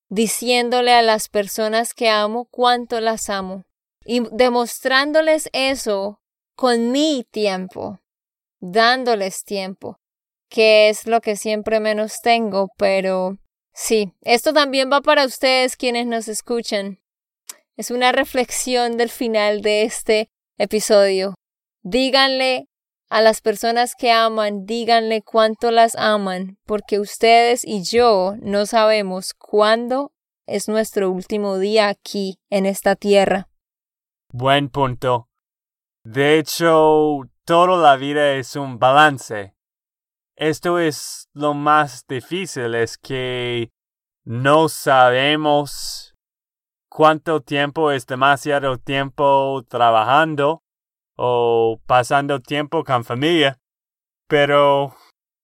diciéndole 0.09 0.93
a 0.93 1.01
las 1.01 1.29
personas 1.29 1.93
que 1.93 2.09
amo 2.09 2.45
cuánto 2.45 2.99
las 3.01 3.29
amo 3.29 3.65
y 4.05 4.21
demostrándoles 4.31 5.49
eso 5.53 6.21
con 6.55 6.91
mi 6.91 7.25
tiempo, 7.29 7.99
dándoles 8.63 9.43
tiempo, 9.43 9.97
que 10.49 10.89
es 10.89 11.07
lo 11.07 11.21
que 11.21 11.35
siempre 11.35 11.79
menos 11.79 12.21
tengo, 12.21 12.69
pero 12.77 13.37
Sí, 13.73 14.13
esto 14.21 14.53
también 14.53 14.89
va 14.91 15.01
para 15.01 15.25
ustedes 15.25 15.75
quienes 15.75 16.05
nos 16.05 16.27
escuchan. 16.27 16.99
Es 17.75 17.89
una 17.89 18.11
reflexión 18.11 18.97
del 18.97 19.09
final 19.09 19.61
de 19.61 19.83
este 19.83 20.29
episodio. 20.59 21.33
Díganle 21.81 22.67
a 23.09 23.21
las 23.21 23.41
personas 23.41 23.95
que 23.95 24.11
aman, 24.11 24.65
díganle 24.65 25.23
cuánto 25.23 25.71
las 25.71 25.95
aman, 25.95 26.59
porque 26.65 26.99
ustedes 26.99 27.65
y 27.65 27.83
yo 27.83 28.35
no 28.41 28.67
sabemos 28.67 29.33
cuándo 29.33 30.11
es 30.45 30.67
nuestro 30.67 31.09
último 31.09 31.57
día 31.57 31.89
aquí 31.89 32.37
en 32.51 32.67
esta 32.67 32.95
tierra. 32.95 33.49
Buen 34.29 34.69
punto. 34.69 35.29
De 36.03 36.37
hecho, 36.37 37.21
toda 37.45 37.77
la 37.77 37.95
vida 37.95 38.33
es 38.33 38.55
un 38.55 38.79
balance. 38.79 39.55
Esto 40.35 40.79
es 40.79 41.29
lo 41.33 41.53
más 41.53 42.05
difícil, 42.07 42.75
es 42.75 42.97
que 42.97 43.71
no 44.23 44.69
sabemos 44.69 46.15
cuánto 46.89 47.41
tiempo 47.41 47.91
es 47.91 48.05
demasiado 48.05 48.77
tiempo 48.77 49.63
trabajando 49.67 50.63
o 51.15 51.79
pasando 51.85 52.39
tiempo 52.39 52.83
con 52.83 53.03
familia, 53.03 53.59
pero 54.27 54.95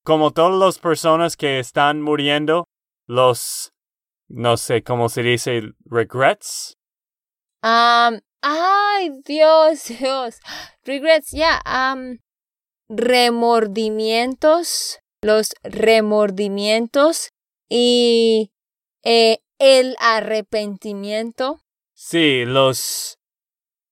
como 0.04 0.32
todas 0.32 0.60
las 0.60 0.80
personas 0.80 1.38
que 1.38 1.60
están 1.60 2.02
muriendo, 2.02 2.66
los, 3.06 3.72
no 4.28 4.58
sé 4.58 4.84
cómo 4.84 5.10
se 5.10 5.22
dice, 5.22 5.74
regrets. 5.86 6.78
Um, 7.62 8.20
ay, 8.42 9.12
Dios, 9.26 9.86
Dios. 10.00 10.40
Regrets, 10.84 11.32
ya. 11.32 11.62
um, 11.66 12.18
remordimientos, 12.90 15.00
los 15.22 15.52
remordimientos 15.64 17.32
y 17.70 18.52
eh, 19.04 19.40
el 19.60 19.96
arrepentimiento. 20.00 21.60
Sí, 21.94 22.46
los, 22.46 23.18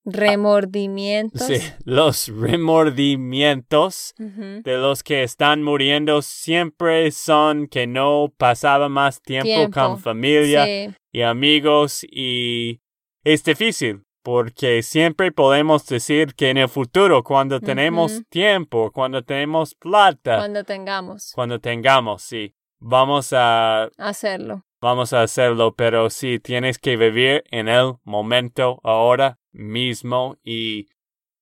Remordimientos. 0.06 1.46
sí, 1.48 1.58
los 1.84 2.30
remordimientos 2.30 4.14
de 4.18 4.78
los 4.78 5.04
que 5.04 5.24
están 5.24 5.62
muriendo 5.64 6.22
siempre 6.22 7.12
son 7.12 7.68
que 7.68 7.88
no 7.88 8.34
pasaba 8.38 8.88
más 8.88 9.22
tiempo, 9.22 9.46
Tiempo. 9.48 9.80
con 9.80 10.00
familia 10.00 10.64
Sí, 10.66 10.96
y 11.12 11.22
amigos 11.24 12.06
y 12.10 12.80
es 13.26 13.44
difícil 13.44 14.04
porque 14.28 14.84
siempre 14.84 15.32
podemos 15.32 15.86
decir 15.86 16.36
que 16.36 16.50
en 16.50 16.58
el 16.58 16.68
futuro, 16.68 17.24
cuando 17.24 17.62
tenemos 17.62 18.24
tiempo, 18.28 18.92
cuando 18.92 19.24
tenemos 19.24 19.74
plata, 19.74 20.36
cuando 20.36 20.66
tengamos 20.66 21.32
cuando 21.34 21.62
tengamos, 21.62 22.24
sí, 22.24 22.54
vamos 22.78 23.32
a, 23.32 23.86
hacerlo. 23.98 24.66
vamos 24.82 25.13
a 25.13 25.22
hacerlo, 25.22 25.76
pero 25.76 26.10
sí, 26.10 26.40
tienes 26.40 26.78
que 26.78 26.98
vivir 26.98 27.46
en 27.52 27.70
el 27.70 27.94
momento 28.04 28.82
ahora 28.84 29.40
mismo 29.54 30.36
y 30.44 30.90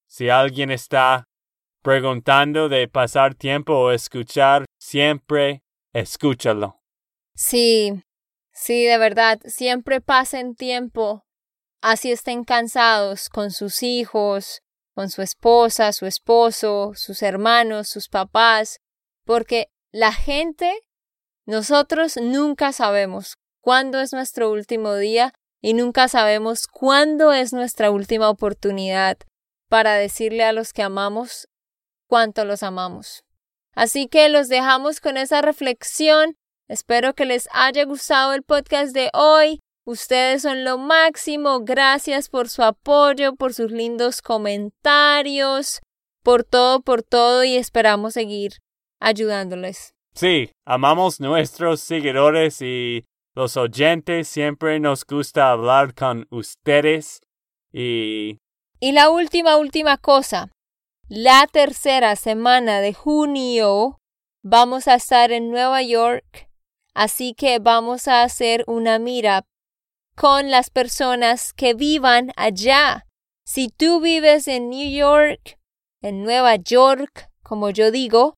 si 0.06 0.30
alguien 0.30 0.70
está 0.70 1.28
preguntando 1.82 2.70
de 2.70 2.88
pasar 2.88 3.34
tiempo 3.34 3.74
o 3.74 3.90
escuchar, 3.90 4.66
siempre 4.78 5.64
escúchalo. 5.92 6.84
Sí, 7.34 8.04
sí, 8.52 8.86
de 8.86 9.00
verdad, 9.00 9.40
siempre 9.46 10.02
pasen 10.02 10.54
tiempo, 10.54 11.25
así 11.86 12.12
estén 12.12 12.44
cansados 12.44 13.30
con 13.30 13.52
sus 13.52 13.84
hijos, 13.84 14.64
con 14.96 15.12
su 15.12 15.22
esposa, 15.22 15.94
su 15.94 16.08
esposo, 16.08 16.94
sus 16.96 17.22
hermanos, 17.22 17.90
sus 17.90 18.10
papás, 18.10 18.80
porque 19.24 19.70
la 19.92 20.12
gente, 20.12 20.74
nosotros 21.46 22.18
nunca 22.18 22.72
sabemos 22.72 23.36
cuándo 23.62 24.02
es 24.02 24.14
nuestro 24.14 24.50
último 24.50 24.96
día 24.96 25.32
y 25.62 25.76
nunca 25.76 26.08
sabemos 26.08 26.66
cuándo 26.66 27.34
es 27.34 27.54
nuestra 27.54 27.92
última 27.92 28.32
oportunidad 28.32 29.18
para 29.70 29.94
decirle 29.94 30.44
a 30.44 30.54
los 30.54 30.74
que 30.74 30.82
amamos 30.82 31.48
cuánto 32.08 32.46
los 32.46 32.64
amamos. 32.64 33.24
Así 33.76 34.08
que 34.08 34.28
los 34.30 34.48
dejamos 34.48 35.02
con 35.02 35.18
esa 35.18 35.44
reflexión. 35.44 36.36
Espero 36.68 37.14
que 37.14 37.26
les 37.26 37.48
haya 37.52 37.86
gustado 37.86 38.34
el 38.34 38.42
podcast 38.42 38.92
de 38.92 39.12
hoy. 39.14 39.60
Ustedes 39.86 40.42
son 40.42 40.64
lo 40.64 40.80
máximo. 40.80 41.60
Gracias 41.62 42.30
por 42.30 42.50
su 42.50 42.64
apoyo, 42.64 43.36
por 43.36 43.54
sus 43.54 43.72
lindos 43.72 44.24
comentarios, 44.24 45.82
por 46.24 46.44
todo, 46.44 46.82
por 46.82 47.04
todo 47.04 47.44
y 47.44 47.56
esperamos 47.56 48.14
seguir 48.14 48.54
ayudándoles. 49.00 49.94
Sí, 50.16 50.50
amamos 50.66 51.20
nuestros 51.20 51.82
seguidores 51.82 52.62
y 52.62 53.06
los 53.36 53.58
oyentes. 53.58 54.28
Siempre 54.28 54.80
nos 54.80 55.06
gusta 55.06 55.52
hablar 55.52 55.94
con 55.94 56.26
ustedes. 56.32 57.22
Y 57.72 58.40
Y 58.80 58.92
la 58.92 59.12
última, 59.12 59.58
última 59.58 59.98
cosa. 59.98 60.50
La 61.08 61.46
tercera 61.46 62.16
semana 62.16 62.82
de 62.82 62.94
junio 62.94 64.00
vamos 64.42 64.88
a 64.88 64.96
estar 64.96 65.32
en 65.32 65.52
Nueva 65.52 65.84
York, 65.84 66.50
así 66.96 67.36
que 67.36 67.60
vamos 67.60 68.08
a 68.08 68.24
hacer 68.24 68.64
una 68.66 68.98
mira 68.98 69.46
con 70.16 70.50
las 70.50 70.70
personas 70.70 71.54
que 71.54 71.74
vivan 71.74 72.32
allá. 72.36 73.06
Si 73.46 73.70
tú 73.70 74.00
vives 74.00 74.48
en 74.48 74.70
New 74.70 74.90
York, 74.90 75.60
en 76.02 76.24
Nueva 76.24 76.56
York, 76.56 77.30
como 77.44 77.70
yo 77.70 77.92
digo, 77.92 78.36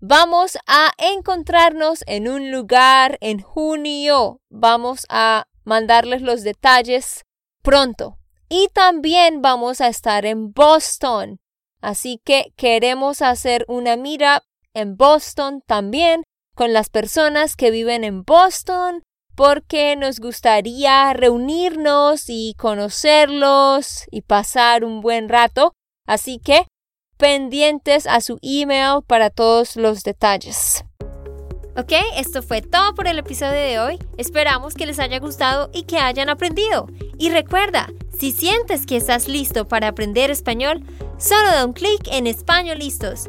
vamos 0.00 0.58
a 0.66 0.92
encontrarnos 0.98 2.04
en 2.06 2.28
un 2.28 2.50
lugar 2.50 3.18
en 3.20 3.40
junio. 3.40 4.40
Vamos 4.50 5.06
a 5.08 5.46
mandarles 5.64 6.22
los 6.22 6.42
detalles 6.42 7.24
pronto. 7.62 8.18
Y 8.48 8.68
también 8.68 9.42
vamos 9.42 9.80
a 9.80 9.88
estar 9.88 10.26
en 10.26 10.52
Boston. 10.52 11.38
Así 11.80 12.20
que 12.24 12.52
queremos 12.56 13.22
hacer 13.22 13.64
una 13.68 13.96
mira 13.96 14.42
en 14.74 14.96
Boston 14.96 15.62
también 15.66 16.22
con 16.54 16.72
las 16.72 16.88
personas 16.88 17.56
que 17.56 17.70
viven 17.70 18.04
en 18.04 18.22
Boston 18.22 19.02
porque 19.34 19.96
nos 19.96 20.20
gustaría 20.20 21.12
reunirnos 21.12 22.24
y 22.28 22.54
conocerlos 22.58 24.04
y 24.10 24.22
pasar 24.22 24.84
un 24.84 25.00
buen 25.00 25.28
rato. 25.28 25.72
Así 26.06 26.38
que 26.38 26.66
pendientes 27.16 28.06
a 28.06 28.20
su 28.20 28.38
email 28.42 29.02
para 29.06 29.30
todos 29.30 29.76
los 29.76 30.02
detalles. 30.02 30.84
Ok, 31.76 31.92
esto 32.16 32.40
fue 32.40 32.62
todo 32.62 32.94
por 32.94 33.08
el 33.08 33.18
episodio 33.18 33.58
de 33.58 33.80
hoy. 33.80 33.98
Esperamos 34.16 34.74
que 34.74 34.86
les 34.86 35.00
haya 35.00 35.18
gustado 35.18 35.70
y 35.74 35.82
que 35.82 35.98
hayan 35.98 36.28
aprendido. 36.28 36.86
Y 37.18 37.30
recuerda, 37.30 37.88
si 38.16 38.30
sientes 38.30 38.86
que 38.86 38.96
estás 38.96 39.26
listo 39.26 39.66
para 39.66 39.88
aprender 39.88 40.30
español, 40.30 40.84
solo 41.18 41.48
da 41.50 41.66
un 41.66 41.72
clic 41.72 42.06
en 42.12 42.28
Español 42.28 42.78
Listos. 42.78 43.28